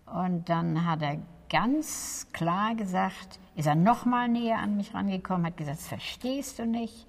[0.06, 1.18] Und dann hat er
[1.50, 6.60] ganz klar gesagt, ist er noch mal näher an mich rangekommen, hat gesagt, das verstehst
[6.60, 7.08] du nicht.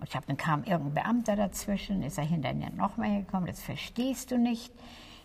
[0.00, 4.30] Und ich hab, dann kam irgendein Beamter dazwischen, ist er hinterher nochmal gekommen, das verstehst
[4.30, 4.72] du nicht.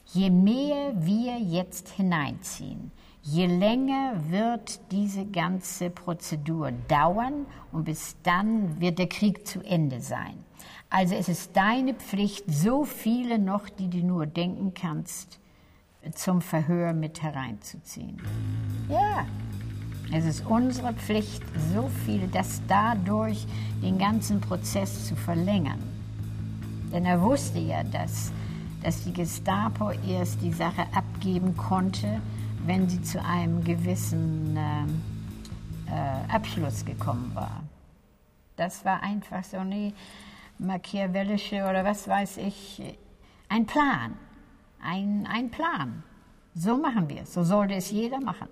[0.05, 8.79] Je mehr wir jetzt hineinziehen, je länger wird diese ganze Prozedur dauern und bis dann
[8.79, 10.43] wird der Krieg zu Ende sein.
[10.89, 15.39] Also es ist deine Pflicht, so viele noch, die du nur denken kannst,
[16.13, 18.21] zum Verhör mit hereinzuziehen.
[18.89, 19.25] Ja,
[20.11, 23.45] es ist unsere Pflicht, so viele, das dadurch
[23.81, 25.79] den ganzen Prozess zu verlängern.
[26.91, 28.31] Denn er wusste ja, dass,
[28.81, 32.21] dass die Gestapo erst die Sache abgeben konnte,
[32.65, 37.61] wenn sie zu einem gewissen äh, äh, Abschluss gekommen war.
[38.55, 39.93] Das war einfach so eine
[40.57, 42.81] machiavellische oder was weiß ich,
[43.47, 44.13] ein Plan.
[44.81, 46.03] Ein, ein Plan.
[46.55, 47.33] So machen wir es.
[47.33, 48.47] So sollte es jeder machen.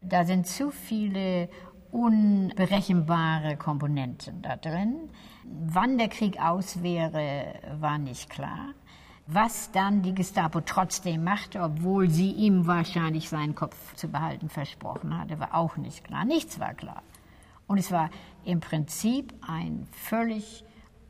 [0.00, 1.48] Da sind zu viele
[1.90, 5.10] unberechenbare Komponenten da drin.
[5.44, 8.74] Wann der Krieg aus wäre, war nicht klar.
[9.26, 15.16] Was dann die Gestapo trotzdem machte, obwohl sie ihm wahrscheinlich seinen Kopf zu behalten versprochen
[15.16, 16.24] hatte, war auch nicht klar.
[16.24, 17.02] Nichts war klar.
[17.66, 18.10] Und es war
[18.44, 20.64] im Prinzip ein völlig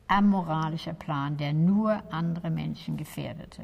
[0.07, 3.63] amoralischer Plan, der nur andere Menschen gefährdete.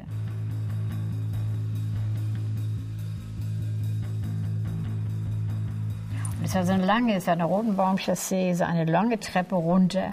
[6.44, 10.12] Es war so eine lange, es war eine Rotenbaumchaussee, so eine lange Treppe runter.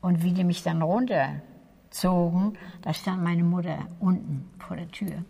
[0.00, 5.24] Und wie die mich dann runterzogen, da stand meine Mutter unten vor der Tür.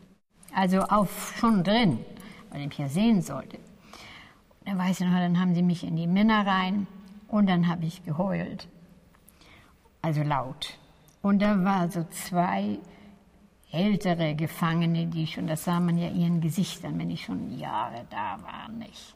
[0.54, 1.98] Also auf, schon drin,
[2.50, 3.56] weil ich mich ja sehen sollte.
[3.56, 6.86] Und dann weiß ich noch, dann haben sie mich in die Männer rein
[7.28, 8.68] und dann habe ich geheult
[10.02, 10.76] also laut.
[11.22, 12.78] Und da waren so zwei
[13.70, 18.38] ältere Gefangene, die schon, das sah man ja ihren Gesichtern, wenn ich schon Jahre da
[18.42, 19.14] war, nicht.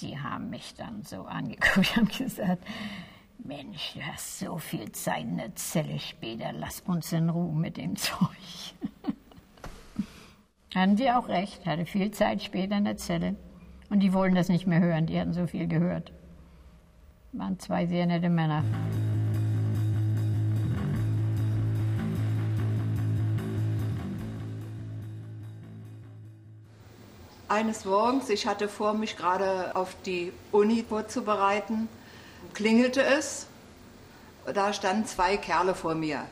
[0.00, 2.62] Die haben mich dann so angeguckt und gesagt,
[3.38, 7.76] Mensch, du hast so viel Zeit in der Zelle später, lass uns in Ruhe mit
[7.76, 8.74] dem Zeug.
[10.74, 13.36] hatten sie auch recht, hatte viel Zeit später in der Zelle.
[13.88, 16.12] Und die wollten das nicht mehr hören, die hatten so viel gehört.
[17.32, 18.64] Waren zwei sehr nette Männer.
[27.56, 31.88] Eines Morgens, ich hatte vor, mich gerade auf die Uni vorzubereiten,
[32.52, 33.46] klingelte es.
[34.44, 36.26] Da standen zwei Kerle vor mir.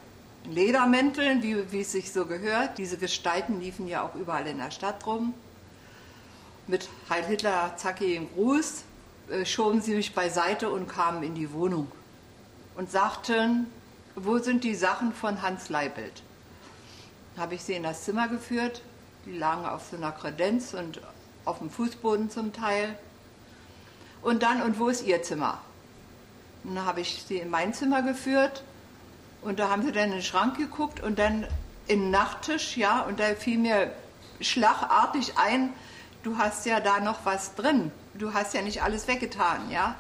[0.45, 2.77] Ledermänteln, wie, wie es sich so gehört.
[2.77, 5.33] Diese Gestalten liefen ja auch überall in der Stadt rum.
[6.67, 8.85] Mit Heil Hitler, zackigen Gruß
[9.31, 11.91] äh, schoben sie mich beiseite und kamen in die Wohnung
[12.75, 13.67] und sagten,
[14.15, 16.23] wo sind die Sachen von Hans Leibelt?
[17.39, 18.83] Habe ich sie in das Zimmer geführt,
[19.25, 21.01] die lagen auf so einer Kredenz und
[21.45, 22.99] auf dem Fußboden zum Teil.
[24.23, 25.61] Und dann, und wo ist Ihr Zimmer?
[26.65, 28.65] Und dann habe ich sie in mein Zimmer geführt
[29.43, 31.47] und da haben sie dann in den Schrank geguckt und dann
[31.87, 33.93] in den Nachttisch, ja, und da fiel mir
[34.41, 35.75] schlagartig ein,
[36.23, 37.93] du hast ja da noch was drin.
[38.15, 39.95] Du hast ja nicht alles weggetan, ja.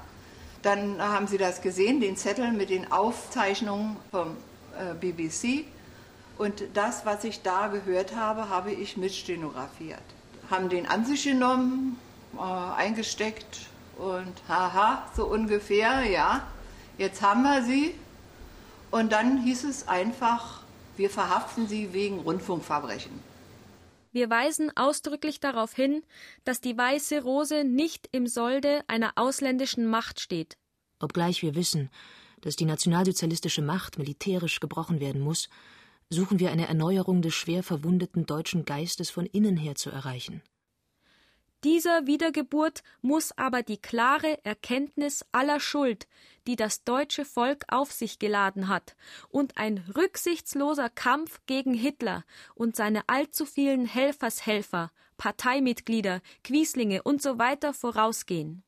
[0.62, 4.36] Dann haben sie das gesehen, den Zettel mit den Aufzeichnungen vom
[4.78, 5.66] äh, BBC.
[6.38, 10.02] Und das, was ich da gehört habe, habe ich mitstenografiert.
[10.50, 11.98] Haben den an sich genommen,
[12.36, 13.60] äh, eingesteckt
[13.96, 16.46] und haha, so ungefähr, ja,
[16.98, 17.94] jetzt haben wir sie.
[18.90, 20.62] Und dann hieß es einfach,
[20.96, 23.12] wir verhaften sie wegen Rundfunkverbrechen.
[24.12, 26.04] Wir weisen ausdrücklich darauf hin,
[26.44, 30.56] dass die Weiße Rose nicht im Solde einer ausländischen Macht steht.
[31.00, 31.90] Obgleich wir wissen,
[32.40, 35.48] dass die nationalsozialistische Macht militärisch gebrochen werden muss,
[36.10, 40.42] suchen wir eine Erneuerung des schwer verwundeten deutschen Geistes von innen her zu erreichen.
[41.64, 46.06] Dieser Wiedergeburt muss aber die klare Erkenntnis aller Schuld,
[46.46, 48.96] die das deutsche Volk auf sich geladen hat,
[49.30, 57.38] und ein rücksichtsloser Kampf gegen Hitler und seine allzu vielen Helfershelfer, Parteimitglieder, Quieslinge und so
[57.72, 58.62] vorausgehen.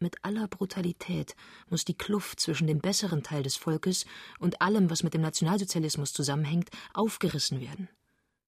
[0.00, 1.36] Mit aller Brutalität
[1.68, 4.06] muss die Kluft zwischen dem besseren Teil des Volkes
[4.38, 7.88] und allem, was mit dem Nationalsozialismus zusammenhängt, aufgerissen werden.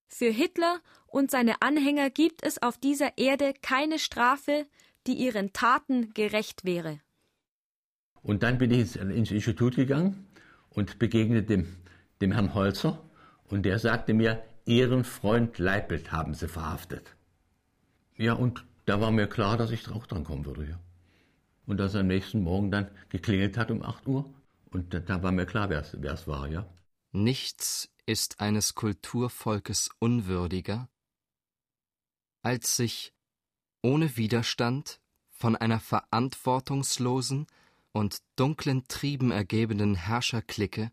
[0.08, 4.66] Für Hitler und seine Anhänger gibt es auf dieser Erde keine Strafe,
[5.06, 7.00] die ihren Taten gerecht wäre.
[8.22, 10.26] Und dann bin ich ins Institut gegangen
[10.70, 11.76] und begegnete dem,
[12.20, 13.02] dem Herrn Holzer
[13.44, 17.14] und der sagte mir, Ihren Freund Leipelt haben Sie verhaftet.
[18.16, 20.64] Ja, und da war mir klar, dass ich auch dran kommen würde.
[20.68, 20.80] Ja
[21.66, 24.32] und dass er am nächsten Morgen dann geklingelt hat um 8 Uhr.
[24.70, 26.66] Und da, da war mir klar, wer es war, ja.
[27.12, 30.88] Nichts ist eines Kulturvolkes unwürdiger,
[32.42, 33.12] als sich
[33.82, 35.00] ohne Widerstand
[35.30, 37.46] von einer verantwortungslosen
[37.92, 40.90] und dunklen Trieben ergebenen Herrscherklicke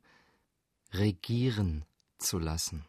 [0.92, 1.86] regieren
[2.18, 2.86] zu lassen.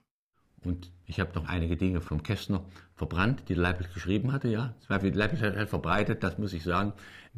[0.64, 4.74] Und ich habe noch einige Dinge vom Kästner verbrannt, die Leibniz geschrieben hatte, ja.
[4.88, 6.92] Leibniz hat halt verbreitet, das muss ich sagen.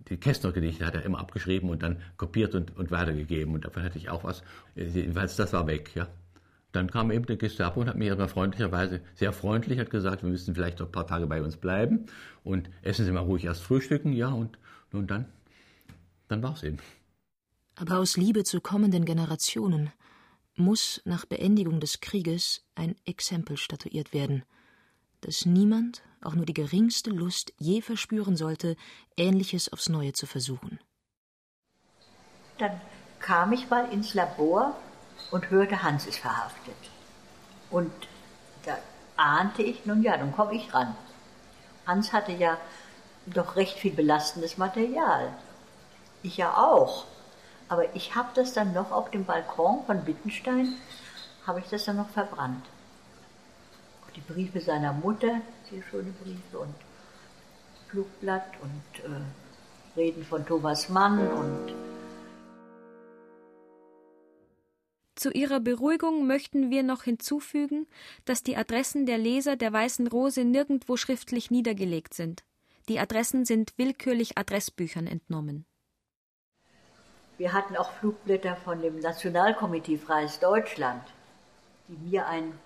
[0.09, 3.55] Die Kästner-Gedichte hat er immer abgeschrieben und dann kopiert und, und weitergegeben.
[3.55, 4.43] Und davon hatte ich auch was.
[4.75, 6.09] Jedenfalls, das war weg, ja.
[6.73, 10.29] Dann kam eben der Gestapo und hat mir aber freundlicherweise, sehr freundlich, hat gesagt, wir
[10.29, 12.07] müssen vielleicht noch ein paar Tage bei uns bleiben
[12.45, 14.29] und essen Sie mal ruhig erst frühstücken, ja.
[14.29, 14.59] Und
[14.93, 15.27] nun dann,
[16.29, 16.79] dann war's eben.
[17.77, 19.91] Aber aus Liebe zu kommenden Generationen
[20.55, 24.45] muss nach Beendigung des Krieges ein Exempel statuiert werden,
[25.23, 28.77] dass niemand auch nur die geringste Lust je verspüren sollte,
[29.17, 30.79] Ähnliches aufs Neue zu versuchen.
[32.59, 32.81] Dann
[33.19, 34.77] kam ich mal ins Labor
[35.31, 36.77] und hörte, Hans ist verhaftet.
[37.71, 37.93] Und
[38.65, 38.79] da
[39.17, 40.95] ahnte ich, nun ja, dann komme ich ran.
[41.87, 42.59] Hans hatte ja
[43.27, 45.33] doch recht viel belastendes Material.
[46.23, 47.05] Ich ja auch.
[47.69, 50.75] Aber ich habe das dann noch auf dem Balkon von Wittenstein,
[51.47, 52.65] habe ich das dann noch verbrannt.
[54.15, 55.41] Die Briefe seiner Mutter,
[55.71, 56.75] sehr schöne Briefe und
[57.89, 61.75] Flugblatt und äh, Reden von Thomas Mann und
[65.15, 67.87] Zu ihrer Beruhigung möchten wir noch hinzufügen,
[68.27, 72.45] dass die Adressen der Leser der Weißen Rose nirgendwo schriftlich niedergelegt sind.
[72.89, 75.65] Die Adressen sind willkürlich Adressbüchern entnommen.
[77.39, 81.03] Wir hatten auch Flugblätter von dem Nationalkomitee Freies Deutschland,
[81.89, 82.59] die mir ein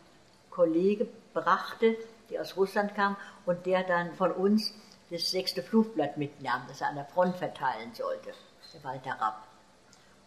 [0.50, 1.96] Kollege brachte,
[2.30, 3.16] der aus Russland kam
[3.46, 4.74] und der dann von uns
[5.10, 8.32] das sechste Flugblatt mitnahm, das er an der Front verteilen sollte,
[8.72, 9.42] der Walter Rapp.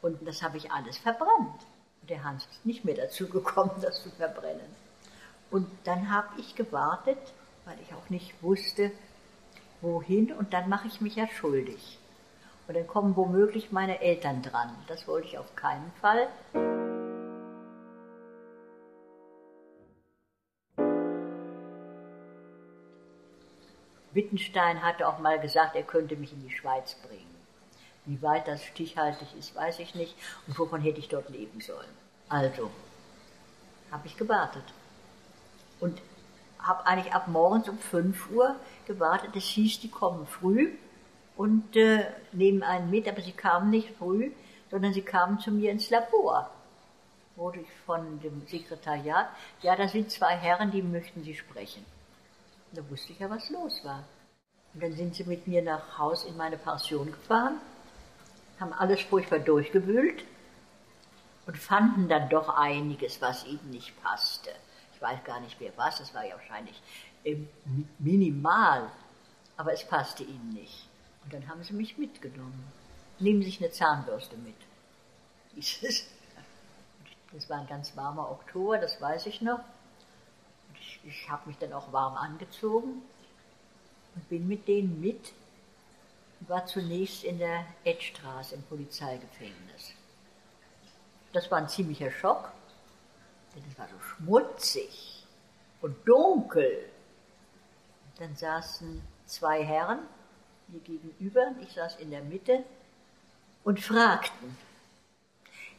[0.01, 1.65] Und das habe ich alles verbrannt.
[2.01, 4.83] Und der Hans ist nicht mehr dazu gekommen, das zu verbrennen.
[5.49, 7.19] Und dann habe ich gewartet,
[7.65, 8.91] weil ich auch nicht wusste,
[9.81, 11.99] wohin, und dann mache ich mich ja schuldig.
[12.67, 14.69] Und dann kommen womöglich meine Eltern dran.
[14.87, 16.27] Das wollte ich auf keinen Fall.
[24.14, 27.34] Wittenstein hatte auch mal gesagt, er könnte mich in die Schweiz bringen.
[28.05, 30.16] Wie weit das stichhaltig ist, weiß ich nicht.
[30.47, 31.89] Und wovon hätte ich dort leben sollen?
[32.30, 32.70] Also,
[33.91, 34.64] habe ich gewartet.
[35.80, 36.01] Und
[36.59, 38.55] habe eigentlich ab morgens um 5 Uhr
[38.88, 39.36] gewartet.
[39.36, 40.72] Es hieß, die kommen früh
[41.36, 44.32] und äh, nehmen einen mit, aber sie kamen nicht früh,
[44.72, 46.49] sondern sie kamen zu mir ins Labor.
[47.36, 49.28] Wurde ich von dem Sekretariat,
[49.61, 51.84] ja, da sind zwei Herren, die möchten Sie sprechen.
[52.74, 54.03] Da wusste ich ja, was los war.
[54.74, 57.59] Und dann sind sie mit mir nach Haus in meine Pension gefahren,
[58.59, 60.24] haben alles furchtbar durchgewühlt
[61.45, 64.49] und fanden dann doch einiges, was ihnen nicht passte.
[64.95, 66.82] Ich weiß gar nicht mehr was, das war ja wahrscheinlich
[67.99, 68.89] minimal,
[69.57, 70.88] aber es passte ihnen nicht.
[71.24, 72.71] Und dann haben sie mich mitgenommen.
[73.19, 74.55] Nehmen Sie sich eine Zahnbürste mit.
[75.55, 76.07] Dieses.
[77.32, 79.59] Das war ein ganz warmer Oktober, das weiß ich noch.
[81.04, 83.01] Ich, habe mich dann auch warm angezogen
[84.16, 85.34] und bin mit denen mit
[86.39, 89.93] und war zunächst in der Edstraße im Polizeigefängnis.
[91.34, 92.51] Das war ein ziemlicher Schock,
[93.56, 95.26] denn es war so schmutzig
[95.82, 96.89] und dunkel.
[98.06, 99.99] Und dann saßen zwei Herren
[100.68, 102.64] mir gegenüber, ich saß in der Mitte,
[103.64, 104.58] und fragten.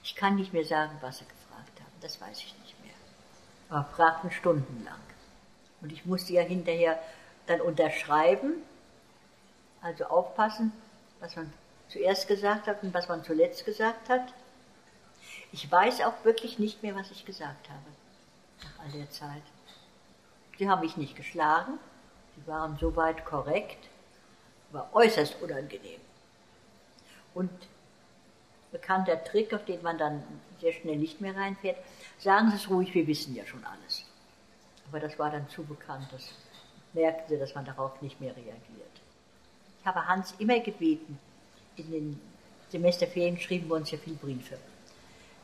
[0.03, 2.95] Ich kann nicht mehr sagen, was sie gefragt haben, das weiß ich nicht mehr.
[3.68, 5.01] Aber fragten stundenlang.
[5.85, 6.99] Und ich musste ja hinterher
[7.47, 8.55] dann unterschreiben,
[9.82, 10.72] also aufpassen,
[11.20, 11.53] was man
[11.91, 14.32] zuerst gesagt hat und was man zuletzt gesagt hat.
[15.53, 17.85] Ich weiß auch wirklich nicht mehr, was ich gesagt habe,
[18.62, 19.43] nach all der Zeit.
[20.59, 21.74] Sie haben mich nicht geschlagen,
[22.35, 23.91] sie waren soweit korrekt,
[24.72, 26.01] war äußerst unangenehm.
[27.35, 27.51] Und
[28.72, 30.24] bekannter Trick, auf den man dann
[30.62, 31.76] sehr schnell nicht mehr reinfährt,
[32.18, 34.07] sagen Sie es ruhig, wir wissen ja schon alles.
[34.95, 36.22] Aber das war dann zu bekannt, das
[36.92, 38.92] merkten Sie, dass man darauf nicht mehr reagiert.
[39.80, 41.18] Ich habe Hans immer gebeten,
[41.74, 42.20] in den
[42.68, 44.57] Semesterferien schrieben wir uns ja viele Briefe.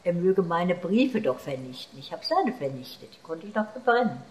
[0.05, 1.99] Er möge meine Briefe doch vernichten.
[1.99, 4.23] Ich habe seine vernichtet, die konnte ich noch verbrennen.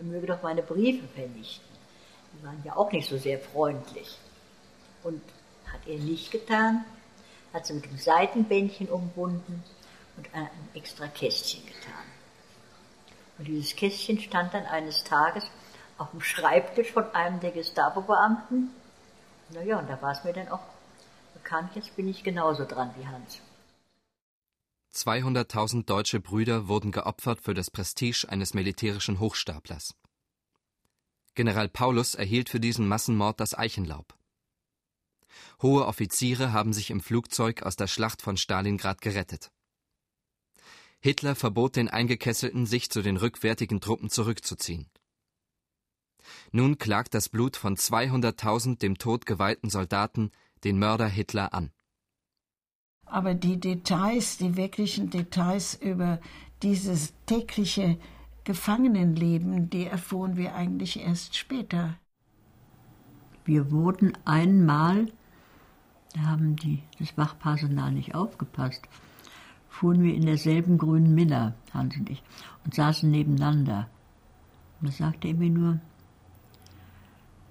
[0.00, 1.76] Er möge doch meine Briefe vernichten.
[2.32, 4.18] Die waren ja auch nicht so sehr freundlich.
[5.04, 5.22] Und
[5.72, 6.84] hat er nicht getan,
[7.52, 9.62] hat sie mit dem Seitenbändchen umbunden
[10.16, 12.11] und ein extra Kästchen getan.
[13.38, 15.44] Und dieses Kästchen stand dann eines Tages
[15.98, 18.70] auf dem Schreibtisch von einem der Gestapo-Beamten.
[19.50, 20.60] Naja, und da war es mir dann auch
[21.34, 23.40] bekannt, jetzt bin ich genauso dran wie Hans.
[24.94, 29.94] 200.000 deutsche Brüder wurden geopfert für das Prestige eines militärischen Hochstaplers.
[31.34, 34.14] General Paulus erhielt für diesen Massenmord das Eichenlaub.
[35.62, 39.50] Hohe Offiziere haben sich im Flugzeug aus der Schlacht von Stalingrad gerettet.
[41.04, 44.86] Hitler verbot den Eingekesselten, sich zu den rückwärtigen Truppen zurückzuziehen.
[46.52, 50.30] Nun klagt das Blut von 200.000 dem Tod geweihten Soldaten
[50.62, 51.72] den Mörder Hitler an.
[53.04, 56.20] Aber die Details, die wirklichen Details über
[56.62, 57.98] dieses tägliche
[58.44, 61.98] Gefangenenleben, die erfuhren wir eigentlich erst später.
[63.44, 65.10] Wir wurden einmal,
[66.14, 68.82] da haben die, das Wachpersonal nicht aufgepasst,
[69.72, 72.22] fuhren wir in derselben grünen Miller, Hans und ich,
[72.64, 73.88] und saßen nebeneinander.
[74.80, 75.80] Und da sagte er mir nur,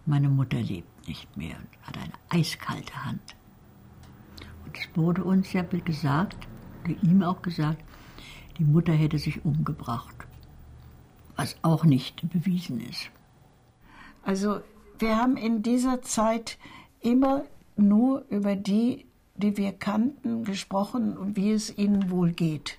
[0.05, 3.35] meine Mutter lebt nicht mehr und hat eine eiskalte Hand.
[4.65, 6.47] Und es wurde uns ja gesagt,
[6.83, 7.83] oder ihm auch gesagt,
[8.57, 10.15] die Mutter hätte sich umgebracht,
[11.35, 13.09] was auch nicht bewiesen ist.
[14.23, 14.61] Also
[14.99, 16.59] wir haben in dieser Zeit
[16.99, 17.45] immer
[17.75, 19.07] nur über die,
[19.41, 22.77] die wir kannten, gesprochen wie es ihnen wohl geht.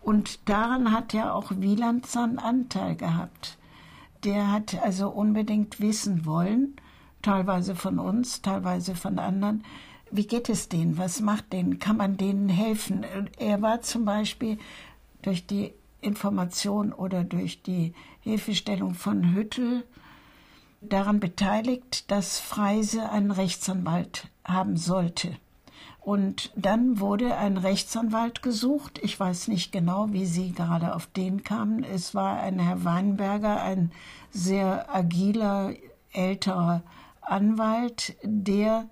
[0.00, 3.58] Und daran hat ja auch Wieland seinen Anteil gehabt.
[4.24, 6.74] Der hat also unbedingt wissen wollen,
[7.22, 9.64] teilweise von uns, teilweise von anderen,
[10.10, 13.06] wie geht es denen, was macht denen, kann man denen helfen.
[13.38, 14.58] Er war zum Beispiel
[15.22, 19.84] durch die Information oder durch die Hilfestellung von Hüttel
[20.82, 25.36] daran beteiligt, dass Freise einen Rechtsanwalt haben sollte.
[26.04, 28.98] Und dann wurde ein Rechtsanwalt gesucht.
[29.02, 31.84] Ich weiß nicht genau, wie Sie gerade auf den kamen.
[31.84, 33.92] Es war ein Herr Weinberger, ein
[34.32, 35.74] sehr agiler,
[36.12, 36.82] älterer
[37.20, 38.88] Anwalt, der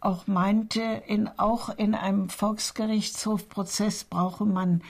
[0.00, 4.82] auch meinte, in, auch in einem Volksgerichtshofprozess brauche man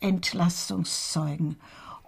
[0.00, 1.56] Entlastungszeugen.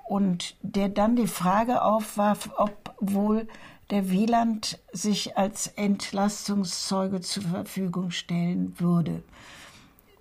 [0.04, 3.46] Und der dann die Frage aufwarf, ob wohl
[3.90, 9.22] der Wieland sich als Entlastungszeuge zur Verfügung stellen würde.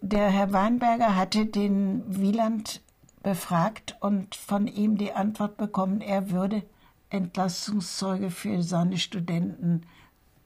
[0.01, 2.82] Der Herr Weinberger hatte den Wieland
[3.22, 6.64] befragt und von ihm die Antwort bekommen, er würde
[7.09, 9.86] Entlastungszeuge für seine Studenten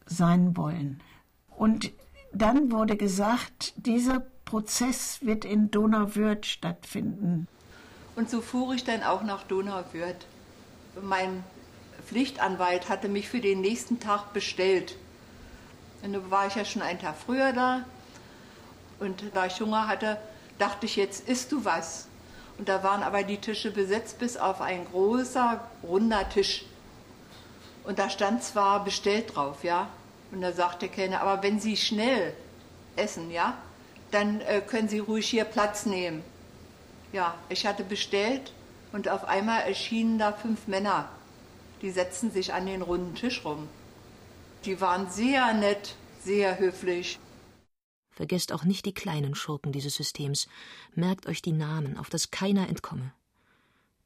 [0.06, 1.02] sein wollen.
[1.50, 1.92] Und
[2.34, 7.48] dann wurde gesagt, dieser Prozess wird in Donauwörth stattfinden.
[8.16, 10.26] Und so fuhr ich dann auch nach Donauwörth.
[11.02, 11.44] Mein
[12.08, 14.96] Pflichtanwalt hatte mich für den nächsten Tag bestellt.
[16.02, 17.84] Und da war ich ja schon einen Tag früher da.
[19.00, 20.18] Und da ich Hunger hatte,
[20.58, 22.08] dachte ich, jetzt isst du was.
[22.58, 26.66] Und da waren aber die Tische besetzt bis auf ein großer, runder Tisch.
[27.84, 29.90] Und da stand zwar bestellt drauf, ja.
[30.32, 32.34] Und da sagte der Kellner, aber wenn Sie schnell
[32.96, 33.58] essen, ja,
[34.12, 36.24] dann äh, können Sie ruhig hier Platz nehmen.
[37.12, 38.54] Ja, ich hatte bestellt
[38.94, 41.10] und auf einmal erschienen da fünf Männer
[41.82, 43.68] die setzten sich an den runden Tisch rum.
[44.66, 47.20] Die waren sehr nett, sehr höflich.
[48.12, 50.48] Vergesst auch nicht die kleinen Schurken dieses Systems.
[50.96, 53.14] Merkt euch die Namen, auf dass keiner entkomme.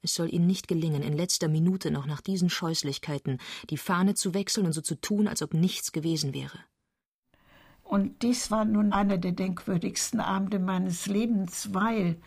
[0.02, 3.38] Es soll ihnen nicht gelingen, in letzter Minute noch nach diesen Scheußlichkeiten
[3.70, 6.60] die Fahne zu wechseln und so zu tun, als ob nichts gewesen wäre.
[7.84, 12.18] Und dies war nun einer der denkwürdigsten Abende meines Lebens, weil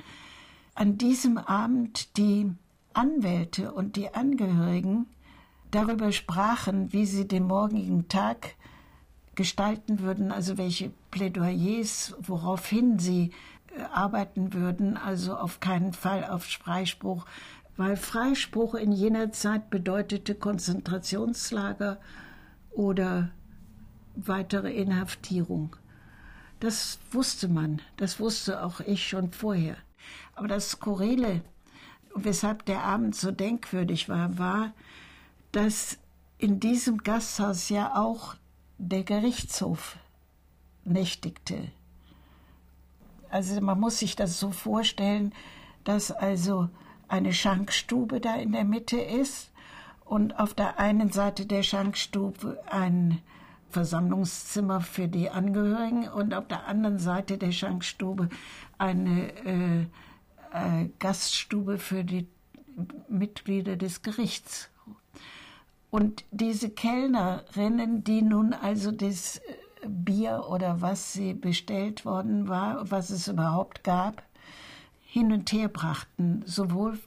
[0.75, 2.51] an diesem Abend die
[2.93, 5.07] Anwälte und die Angehörigen
[5.75, 8.55] darüber sprachen, wie sie den morgigen Tag
[9.35, 13.33] gestalten würden, also welche Plädoyers, woraufhin sie
[13.77, 17.27] äh, arbeiten würden, also auf keinen Fall auf Freispruch,
[17.77, 21.99] weil Freispruch in jener Zeit bedeutete Konzentrationslager
[22.71, 23.31] oder
[24.15, 25.77] weitere Inhaftierung.
[26.61, 29.77] Das wusste man, das wusste auch ich schon vorher.
[30.35, 31.43] Aber das Skurrile,
[32.15, 34.73] weshalb der Abend so denkwürdig war, war,
[35.55, 35.99] dass
[36.39, 38.35] in diesem Gasthaus ja auch
[38.79, 39.97] der Gerichtshof
[40.85, 41.71] nächtigte.
[43.31, 45.33] Also man muss sich das so vorstellen,
[45.85, 46.69] dass also
[47.07, 49.53] eine Schankstube da in der Mitte ist
[50.05, 53.21] und auf der einen Seite der Schankstube ein
[53.71, 58.29] Versammlungszimmer für die Angehörigen und auf der anderen Seite der Schankstube
[58.79, 59.83] eine äh,
[60.53, 62.27] äh, Gaststube für die
[63.09, 64.71] Mitglieder des Gerichts.
[65.95, 69.43] Und diese Kellnerinnen, die nun also das äh,
[69.87, 74.25] Bier oder was sie bestellt worden war, was es überhaupt gab,
[75.05, 76.99] hin und her brachten, sowohl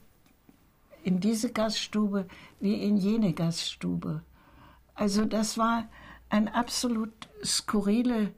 [1.02, 2.28] in diese Gaststube
[2.60, 4.22] wie in jene Gaststube.
[4.94, 5.86] Also das war
[6.30, 7.12] eine absolut
[7.44, 8.32] skurrile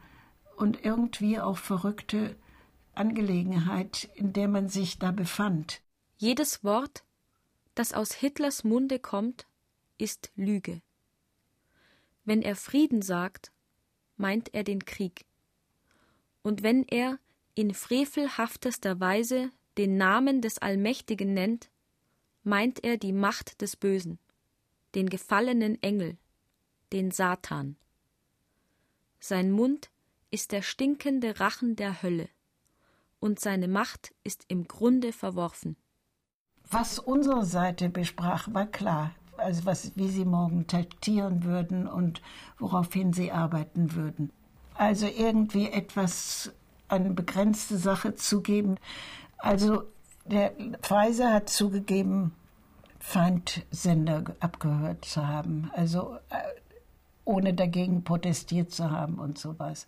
[0.56, 2.34] und irgendwie auch verrückte
[2.96, 5.80] Angelegenheit, in der man sich da befand.
[6.16, 7.04] Jedes Wort,
[7.76, 9.46] das aus Hitlers Munde kommt,
[10.00, 10.82] ist Lüge.
[12.24, 13.52] Wenn er Frieden sagt,
[14.16, 15.24] meint er den Krieg.
[16.42, 17.18] Und wenn er
[17.54, 21.70] in frevelhaftester Weise den Namen des Allmächtigen nennt,
[22.42, 24.18] meint er die Macht des Bösen,
[24.94, 26.16] den gefallenen Engel,
[26.92, 27.76] den Satan.
[29.18, 29.90] Sein Mund
[30.30, 32.28] ist der stinkende Rachen der Hölle,
[33.18, 35.76] und seine Macht ist im Grunde verworfen.
[36.70, 39.14] Was unsere Seite besprach, war klar.
[39.40, 42.22] Also was, wie sie morgen taktieren würden und
[42.58, 44.30] woraufhin sie arbeiten würden.
[44.74, 46.52] Also irgendwie etwas,
[46.88, 48.76] eine begrenzte Sache zugeben.
[49.38, 49.84] Also
[50.24, 52.32] der Pfizer hat zugegeben,
[52.98, 55.70] Feindsender abgehört zu haben.
[55.74, 56.36] Also äh,
[57.24, 59.86] ohne dagegen protestiert zu haben und sowas.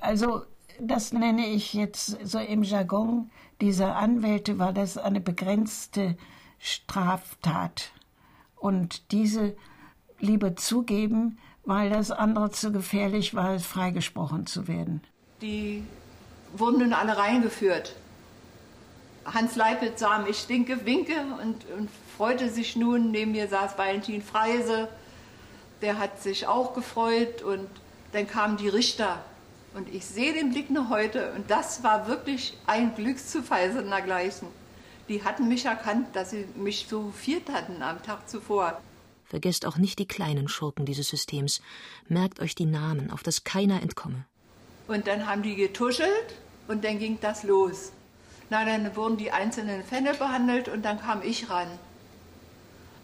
[0.00, 0.42] Also
[0.80, 3.30] das nenne ich jetzt so im Jargon
[3.60, 6.16] dieser Anwälte, war das eine begrenzte
[6.58, 7.92] Straftat.
[8.60, 9.56] Und diese
[10.18, 15.02] lieber zugeben, weil das andere zu gefährlich war, freigesprochen zu werden.
[15.42, 15.84] Die
[16.56, 17.94] wurden nun alle reingeführt.
[19.24, 23.10] Hans Leipitz sah mich stinke, winke und, und freute sich nun.
[23.10, 24.88] Neben mir saß Valentin Freise,
[25.82, 27.68] der hat sich auch gefreut und
[28.12, 29.22] dann kamen die Richter
[29.74, 34.48] und ich sehe den Blick noch heute und das war wirklich ein Glückszufall sondergleichen.
[35.08, 38.80] Die hatten mich erkannt, dass sie mich so viert hatten am Tag zuvor.
[39.24, 41.60] Vergesst auch nicht die kleinen Schurken dieses Systems.
[42.08, 44.24] Merkt euch die Namen, auf dass keiner entkomme.
[44.86, 46.34] Und dann haben die getuschelt
[46.66, 47.92] und dann ging das los.
[48.50, 51.68] Na, dann wurden die einzelnen Fälle behandelt und dann kam ich ran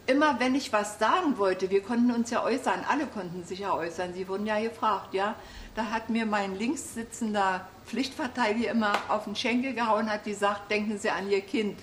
[0.07, 3.75] immer wenn ich was sagen wollte, wir konnten uns ja äußern, alle konnten sich ja
[3.75, 5.35] äußern, sie wurden ja gefragt, ja,
[5.75, 10.99] da hat mir mein links sitzender Pflichtverteidiger immer auf den Schenkel gehauen, hat gesagt, denken
[10.99, 11.79] Sie an Ihr Kind.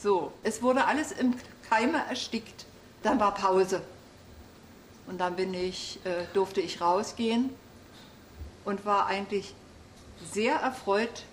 [0.00, 1.34] So, es wurde alles im
[1.68, 2.66] Keime erstickt.
[3.02, 3.82] Dann war Pause.
[5.06, 7.50] Und dann bin ich, äh, durfte ich rausgehen
[8.64, 9.54] und war eigentlich
[10.32, 11.24] sehr erfreut,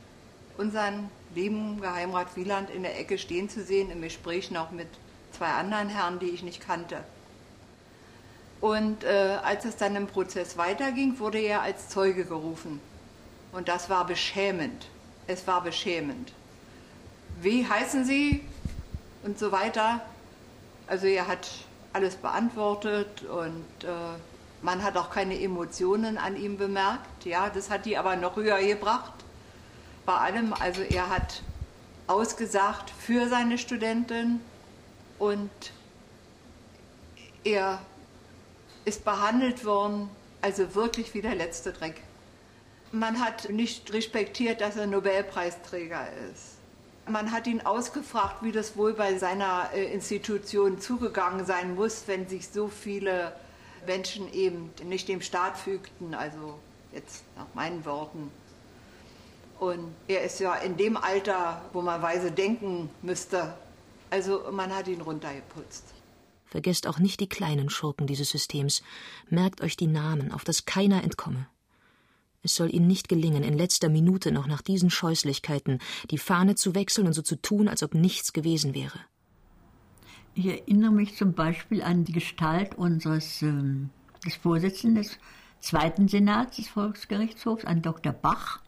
[0.57, 4.87] unseren lieben Geheimrat Wieland in der Ecke stehen zu sehen, im Gespräch noch mit
[5.31, 7.03] zwei anderen Herren, die ich nicht kannte.
[8.61, 12.79] Und äh, als es dann im Prozess weiterging, wurde er als Zeuge gerufen.
[13.51, 14.87] Und das war beschämend.
[15.27, 16.31] Es war beschämend.
[17.41, 18.41] Wie heißen Sie?
[19.25, 19.99] Und so weiter.
[20.87, 21.49] Also er hat
[21.91, 23.87] alles beantwortet und äh,
[24.61, 27.25] man hat auch keine Emotionen an ihm bemerkt.
[27.25, 29.13] Ja, das hat die aber noch höher gebracht.
[30.05, 31.41] Bei allem, also er hat
[32.07, 34.39] ausgesagt für seine Studentin,
[35.17, 35.49] und
[37.43, 37.79] er
[38.83, 40.09] ist behandelt worden,
[40.41, 42.01] also wirklich wie der letzte Dreck.
[42.91, 46.54] Man hat nicht respektiert, dass er Nobelpreisträger ist.
[47.07, 52.27] Man hat ihn ausgefragt, wie das wohl bei seiner äh, Institution zugegangen sein muss, wenn
[52.27, 53.33] sich so viele
[53.85, 56.59] Menschen eben nicht dem Staat fügten, also
[56.91, 58.31] jetzt nach meinen Worten.
[59.59, 63.53] Und er ist ja in dem Alter, wo man weise denken müsste,
[64.09, 65.83] also man hat ihn runtergeputzt.
[66.45, 68.81] Vergesst auch nicht die kleinen Schurken dieses Systems.
[69.29, 71.47] Merkt euch die Namen, auf dass keiner entkomme.
[72.45, 75.79] Es soll ihnen nicht gelingen, in letzter Minute noch nach diesen Scheußlichkeiten
[76.11, 78.99] die Fahne zu wechseln und so zu tun, als ob nichts gewesen wäre.
[80.35, 83.89] Ich erinnere mich zum Beispiel an die Gestalt unseres ähm,
[84.23, 85.17] des Vorsitzenden des
[85.59, 88.13] zweiten Senats des Volksgerichtshofs, an Dr.
[88.13, 88.59] Bach,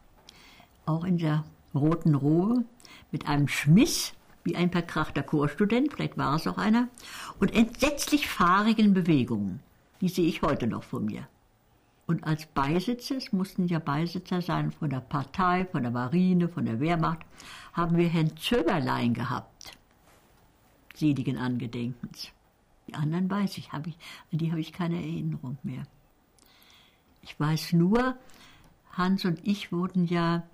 [0.84, 2.64] auch in der roten Robe,
[3.12, 4.12] mit einem Schmiss
[4.42, 6.88] wie ein verkrachter Chorstudent, vielleicht war es auch einer,
[7.38, 9.60] und entsetzlich fahrigen Bewegungen.
[10.00, 11.28] Die sehe ich heute noch vor mir.
[12.08, 16.64] Und als Beisitzer, es mussten ja Beisitzer sein von der Partei, von der Marine, von
[16.64, 17.20] der Wehrmacht,
[17.74, 19.76] haben wir Herrn Zöberlein gehabt,
[20.94, 22.30] seligen Angedenkens.
[22.86, 23.94] Die anderen weiß ich, ich an
[24.32, 25.82] die habe ich keine Erinnerung mehr.
[27.20, 28.16] Ich weiß nur,
[28.92, 30.44] Hans und ich wurden ja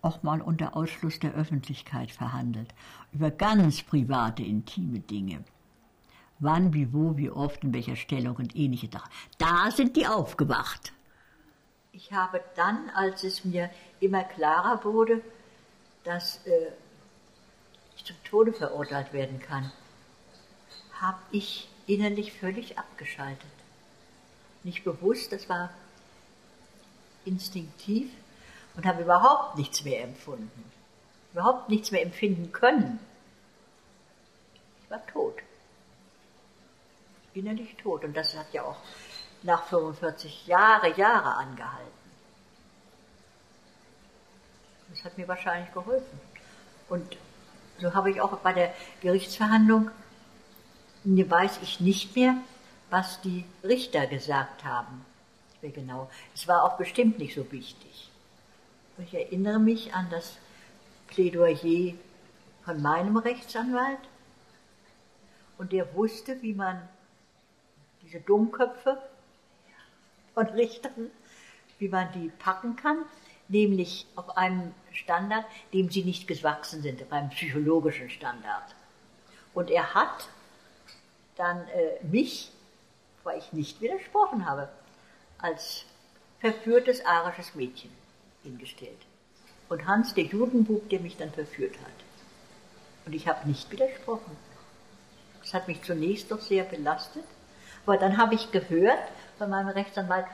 [0.00, 2.74] auch mal unter Ausschluss der Öffentlichkeit verhandelt,
[3.12, 5.44] über ganz private, intime Dinge.
[6.40, 9.10] Wann, wie, wo, wie oft, in welcher Stellung und ähnliche Sachen.
[9.38, 10.92] Da sind die aufgewacht.
[11.92, 15.20] Ich habe dann, als es mir immer klarer wurde,
[16.04, 16.72] dass äh,
[17.96, 19.72] ich zum Tode verurteilt werden kann,
[21.00, 23.50] habe ich innerlich völlig abgeschaltet.
[24.62, 25.70] Nicht bewusst, das war
[27.24, 28.10] instinktiv
[28.76, 30.64] und habe überhaupt nichts mehr empfunden,
[31.32, 33.00] überhaupt nichts mehr empfinden können.
[34.84, 35.34] Ich war tot,
[37.34, 38.04] innerlich tot.
[38.04, 38.76] Und das hat ja auch
[39.42, 41.98] nach 45 Jahre, Jahre angehalten.
[44.90, 46.20] Das hat mir wahrscheinlich geholfen.
[46.88, 47.16] Und
[47.80, 49.90] so habe ich auch bei der Gerichtsverhandlung,
[51.30, 52.36] weiß ich nicht mehr,
[52.90, 55.04] was die Richter gesagt haben.
[55.62, 56.10] genau.
[56.34, 58.10] Es war auch bestimmt nicht so wichtig.
[58.98, 60.38] Ich erinnere mich an das
[61.06, 61.94] Plädoyer
[62.64, 64.00] von meinem Rechtsanwalt
[65.56, 66.88] und der wusste, wie man
[68.08, 68.98] diese Dummköpfe
[70.34, 71.10] von Richtern,
[71.78, 73.04] wie man die packen kann,
[73.48, 75.44] nämlich auf einem Standard,
[75.74, 78.74] dem sie nicht gewachsen sind, auf einem psychologischen Standard.
[79.52, 80.28] Und er hat
[81.36, 82.50] dann äh, mich,
[83.24, 84.70] weil ich nicht widersprochen habe,
[85.38, 85.84] als
[86.40, 87.90] verführtes arisches Mädchen
[88.42, 88.98] hingestellt.
[89.68, 91.92] Und Hans, der Judenbub, der mich dann verführt hat.
[93.04, 94.36] Und ich habe nicht widersprochen.
[95.42, 97.24] Das hat mich zunächst doch sehr belastet.
[97.88, 99.00] Aber dann habe ich gehört
[99.38, 100.26] von meinem Rechtsanwalt,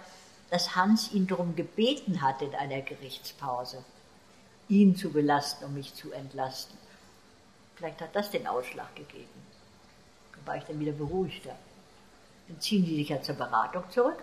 [0.50, 3.84] dass Hans ihn darum gebeten hat in einer Gerichtspause,
[4.68, 6.76] ihn zu belasten, um mich zu entlasten.
[7.76, 9.46] Vielleicht hat das den Ausschlag gegeben.
[10.32, 11.54] Da war ich dann wieder beruhigter.
[12.48, 14.18] Dann ziehen die sich ja zur Beratung zurück.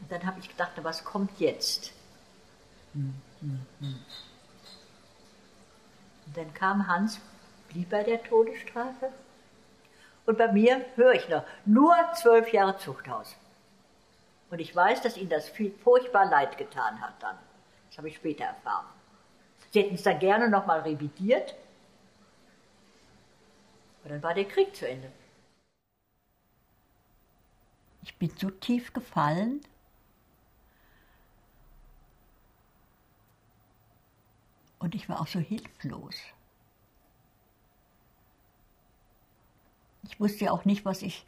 [0.00, 1.90] Und dann habe ich gedacht, was kommt jetzt?
[2.92, 3.98] Hm, hm, hm.
[6.26, 7.18] Und dann kam Hans,
[7.68, 9.10] blieb bei der Todesstrafe
[10.28, 13.34] und bei mir höre ich noch, nur zwölf Jahre Zuchthaus.
[14.50, 17.38] Und ich weiß, dass ihnen das viel furchtbar leid getan hat dann.
[17.88, 18.84] Das habe ich später erfahren.
[19.70, 21.54] Sie hätten es dann gerne nochmal revidiert.
[24.00, 25.10] Aber dann war der Krieg zu Ende.
[28.02, 29.62] Ich bin so tief gefallen.
[34.78, 36.16] Und ich war auch so hilflos.
[40.08, 41.24] Ich wusste auch nicht, was ich,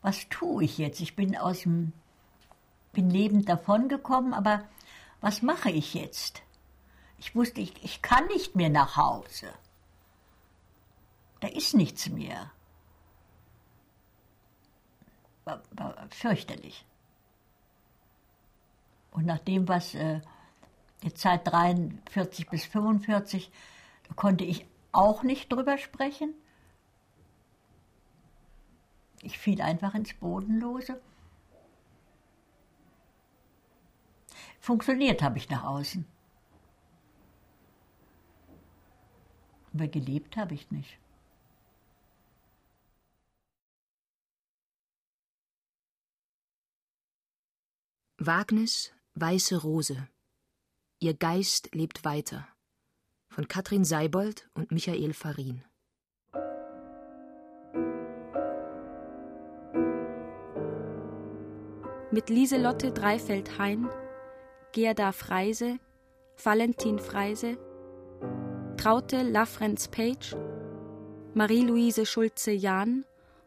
[0.00, 1.00] was tue ich jetzt?
[1.00, 1.92] Ich bin aus dem,
[2.92, 4.64] bin lebend davongekommen, aber
[5.20, 6.42] was mache ich jetzt?
[7.18, 9.52] Ich wusste, ich, ich kann nicht mehr nach Hause.
[11.40, 12.50] Da ist nichts mehr.
[15.44, 16.84] War, war fürchterlich.
[19.10, 20.20] Und nach dem, was äh,
[21.02, 23.50] die Zeit 43 bis 45,
[24.08, 26.34] da konnte ich auch nicht drüber sprechen.
[29.22, 31.00] Ich fiel einfach ins Bodenlose.
[34.60, 36.06] Funktioniert habe ich nach außen.
[39.74, 40.98] Aber gelebt habe ich nicht.
[48.18, 50.08] Wagnis Weiße Rose.
[51.00, 52.48] Ihr Geist lebt weiter.
[53.30, 55.64] Von Katrin Seibold und Michael Farin.
[62.18, 63.88] Mit Lieselotte Dreifeld-Hein,
[64.72, 65.78] Gerda Freise,
[66.42, 67.56] Valentin Freise,
[68.76, 70.34] Traute Lafrenz Page,
[71.34, 73.04] Marie-Louise Schulze-Jahn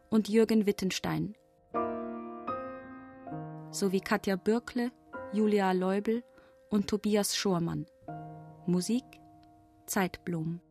[0.08, 1.34] und Jürgen Wittenstein.
[3.72, 4.90] Sowie Katja Bürkle,
[5.34, 6.24] Julia Leubel
[6.70, 7.84] und Tobias Schormann.
[8.64, 9.04] Musik
[9.84, 10.62] Zeitblom.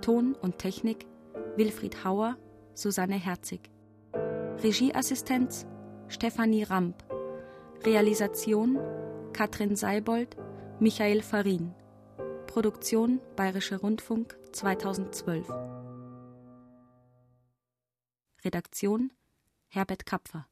[0.00, 1.08] Ton und Technik
[1.56, 2.36] Wilfried Hauer,
[2.74, 3.68] Susanne Herzig.
[4.62, 5.66] Regieassistenz
[6.10, 7.04] Stefanie Ramp.
[7.84, 8.78] Realisation
[9.32, 10.36] Katrin Seibold,
[10.80, 11.72] Michael Farin.
[12.48, 15.46] Produktion Bayerischer Rundfunk 2012.
[18.44, 19.12] Redaktion
[19.68, 20.49] Herbert Kapfer